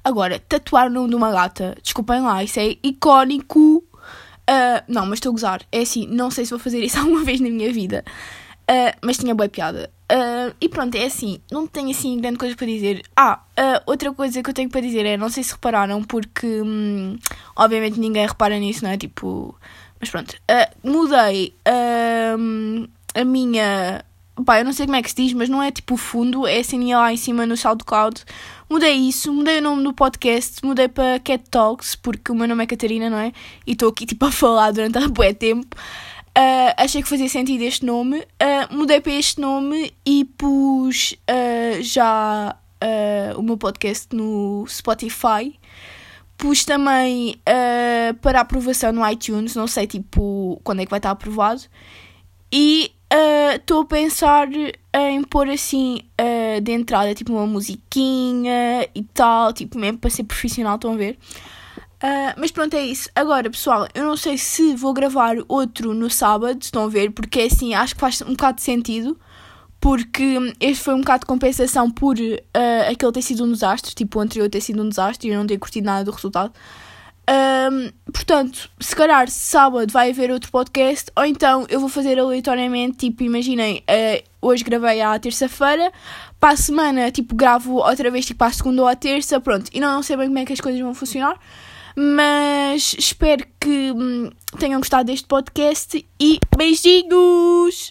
Agora, 0.04 0.38
tatuar 0.38 0.88
o 0.88 0.90
nome 0.90 1.08
de 1.08 1.14
uma 1.14 1.32
gata, 1.32 1.76
desculpem 1.82 2.20
lá, 2.20 2.44
isso 2.44 2.60
é 2.60 2.76
icónico. 2.82 3.82
Uh, 4.48 4.82
não, 4.88 5.04
mas 5.04 5.18
estou 5.18 5.30
a 5.30 5.32
gozar. 5.32 5.62
É 5.70 5.80
assim, 5.80 6.06
não 6.06 6.30
sei 6.30 6.44
se 6.44 6.50
vou 6.50 6.58
fazer 6.58 6.82
isso 6.82 6.98
alguma 7.00 7.22
vez 7.24 7.40
na 7.40 7.50
minha 7.50 7.72
vida. 7.72 8.04
Uh, 8.70 8.96
mas 9.02 9.16
tinha 9.18 9.34
boa 9.34 9.48
piada. 9.48 9.90
Uh, 10.10 10.54
e 10.60 10.68
pronto, 10.68 10.94
é 10.94 11.04
assim, 11.04 11.40
não 11.50 11.66
tenho 11.66 11.90
assim 11.90 12.18
grande 12.18 12.38
coisa 12.38 12.54
para 12.54 12.66
dizer. 12.66 13.02
Ah, 13.16 13.40
uh, 13.58 13.82
outra 13.86 14.12
coisa 14.12 14.42
que 14.42 14.50
eu 14.50 14.54
tenho 14.54 14.68
para 14.68 14.80
dizer 14.80 15.06
é, 15.06 15.16
não 15.16 15.30
sei 15.30 15.42
se 15.42 15.52
repararam, 15.52 16.02
porque 16.02 16.46
hum, 16.46 17.18
obviamente 17.56 17.98
ninguém 17.98 18.26
repara 18.26 18.58
nisso, 18.58 18.84
não 18.84 18.90
é? 18.90 18.96
Tipo, 18.98 19.54
mas 20.00 20.10
pronto, 20.10 20.36
mudei 20.82 21.54
a 23.14 23.24
minha. 23.24 24.04
Pá, 24.44 24.60
eu 24.60 24.64
não 24.64 24.72
sei 24.72 24.86
como 24.86 24.96
é 24.96 25.02
que 25.02 25.10
se 25.10 25.16
diz, 25.16 25.32
mas 25.32 25.48
não 25.48 25.62
é 25.62 25.70
tipo 25.70 25.94
o 25.94 25.96
fundo, 25.96 26.46
é 26.46 26.58
assim 26.58 26.94
lá 26.94 27.12
em 27.12 27.16
cima 27.16 27.44
no 27.44 27.56
SoundCloud. 27.56 28.24
Mudei 28.70 28.94
isso, 28.94 29.32
mudei 29.32 29.58
o 29.58 29.62
nome 29.62 29.82
do 29.82 29.92
podcast, 29.92 30.64
mudei 30.64 30.88
para 30.88 31.18
Cat 31.20 31.44
Talks, 31.50 31.96
porque 31.96 32.30
o 32.30 32.34
meu 32.34 32.46
nome 32.46 32.64
é 32.64 32.66
Catarina, 32.66 33.10
não 33.10 33.18
é? 33.18 33.32
E 33.66 33.72
estou 33.72 33.88
aqui 33.88 34.04
tipo 34.06 34.24
a 34.26 34.32
falar 34.32 34.70
durante 34.70 34.98
há 34.98 35.08
bué 35.08 35.32
tempo. 35.32 35.76
Uh, 36.38 36.70
achei 36.76 37.02
que 37.02 37.08
fazia 37.08 37.28
sentido 37.28 37.62
este 37.62 37.84
nome. 37.84 38.20
Uh, 38.20 38.76
mudei 38.76 39.00
para 39.00 39.12
este 39.12 39.40
nome 39.40 39.92
e 40.06 40.24
pus 40.24 41.16
uh, 41.28 41.82
já 41.82 42.56
o 43.36 43.42
meu 43.42 43.56
podcast 43.56 44.14
no 44.14 44.64
Spotify. 44.68 45.58
Pus 46.36 46.64
também 46.64 47.34
para 48.22 48.40
aprovação 48.40 48.92
no 48.92 49.04
iTunes, 49.10 49.56
não 49.56 49.66
sei 49.66 49.88
tipo 49.88 50.60
quando 50.62 50.80
é 50.80 50.84
que 50.84 50.90
vai 50.90 51.00
estar 51.00 51.10
aprovado. 51.10 51.62
E 52.52 52.92
estou 53.56 53.82
a 53.82 53.84
pensar 53.84 54.48
em 54.94 55.22
pôr 55.24 55.48
assim 55.48 56.00
de 56.62 56.72
entrada 56.72 57.14
tipo 57.14 57.32
uma 57.32 57.46
musiquinha 57.46 58.88
e 58.94 59.02
tal, 59.02 59.52
tipo 59.52 59.78
mesmo 59.78 59.98
para 59.98 60.10
ser 60.10 60.24
profissional, 60.24 60.76
estão 60.76 60.94
a 60.94 60.96
ver? 60.96 61.18
Uh, 61.98 62.30
mas 62.36 62.52
pronto, 62.52 62.74
é 62.74 62.84
isso. 62.84 63.10
Agora, 63.14 63.50
pessoal, 63.50 63.88
eu 63.92 64.04
não 64.04 64.16
sei 64.16 64.38
se 64.38 64.74
vou 64.76 64.92
gravar 64.92 65.36
outro 65.48 65.92
no 65.92 66.08
sábado, 66.08 66.62
estão 66.62 66.84
a 66.84 66.88
ver, 66.88 67.10
porque 67.10 67.40
assim, 67.40 67.74
acho 67.74 67.94
que 67.94 68.00
faz 68.00 68.22
um 68.22 68.30
bocado 68.30 68.58
de 68.58 68.62
sentido, 68.62 69.18
porque 69.80 70.54
este 70.60 70.84
foi 70.84 70.94
um 70.94 71.00
bocado 71.00 71.20
de 71.20 71.26
compensação 71.26 71.90
por 71.90 72.16
uh, 72.16 72.90
aquele 72.90 73.12
ter 73.12 73.22
sido 73.22 73.44
um 73.44 73.50
desastre, 73.52 73.94
tipo 73.94 74.18
o 74.18 74.22
anterior 74.22 74.48
ter 74.48 74.60
sido 74.60 74.82
um 74.82 74.88
desastre 74.88 75.28
e 75.28 75.32
eu 75.32 75.38
não 75.38 75.46
ter 75.46 75.58
curtido 75.58 75.86
nada 75.86 76.04
do 76.04 76.12
resultado. 76.12 76.52
Portanto, 78.12 78.70
se 78.80 78.96
calhar 78.96 79.28
sábado 79.30 79.92
vai 79.92 80.10
haver 80.10 80.30
outro 80.30 80.50
podcast, 80.50 81.10
ou 81.16 81.24
então 81.24 81.66
eu 81.68 81.80
vou 81.80 81.88
fazer 81.88 82.18
aleatoriamente, 82.18 82.96
tipo, 82.98 83.22
imaginem, 83.22 83.82
uh, 83.88 84.24
hoje 84.40 84.64
gravei 84.64 85.00
à 85.00 85.18
terça-feira, 85.18 85.92
para 86.40 86.54
a 86.54 86.56
semana, 86.56 87.10
tipo, 87.10 87.34
gravo 87.34 87.76
outra 87.76 88.10
vez, 88.10 88.24
tipo, 88.24 88.42
à 88.44 88.50
segunda 88.50 88.82
ou 88.82 88.88
à 88.88 88.96
terça, 88.96 89.40
pronto, 89.40 89.70
e 89.74 89.80
não, 89.80 89.94
não 89.94 90.02
sei 90.02 90.16
bem 90.16 90.26
como 90.26 90.38
é 90.38 90.44
que 90.44 90.52
as 90.52 90.60
coisas 90.60 90.80
vão 90.80 90.94
funcionar. 90.94 91.38
Mas 92.00 92.94
espero 92.96 93.44
que 93.60 93.90
hum, 93.90 94.30
tenham 94.56 94.78
gostado 94.78 95.04
deste 95.04 95.26
podcast 95.26 96.06
e 96.20 96.38
beijinhos! 96.56 97.86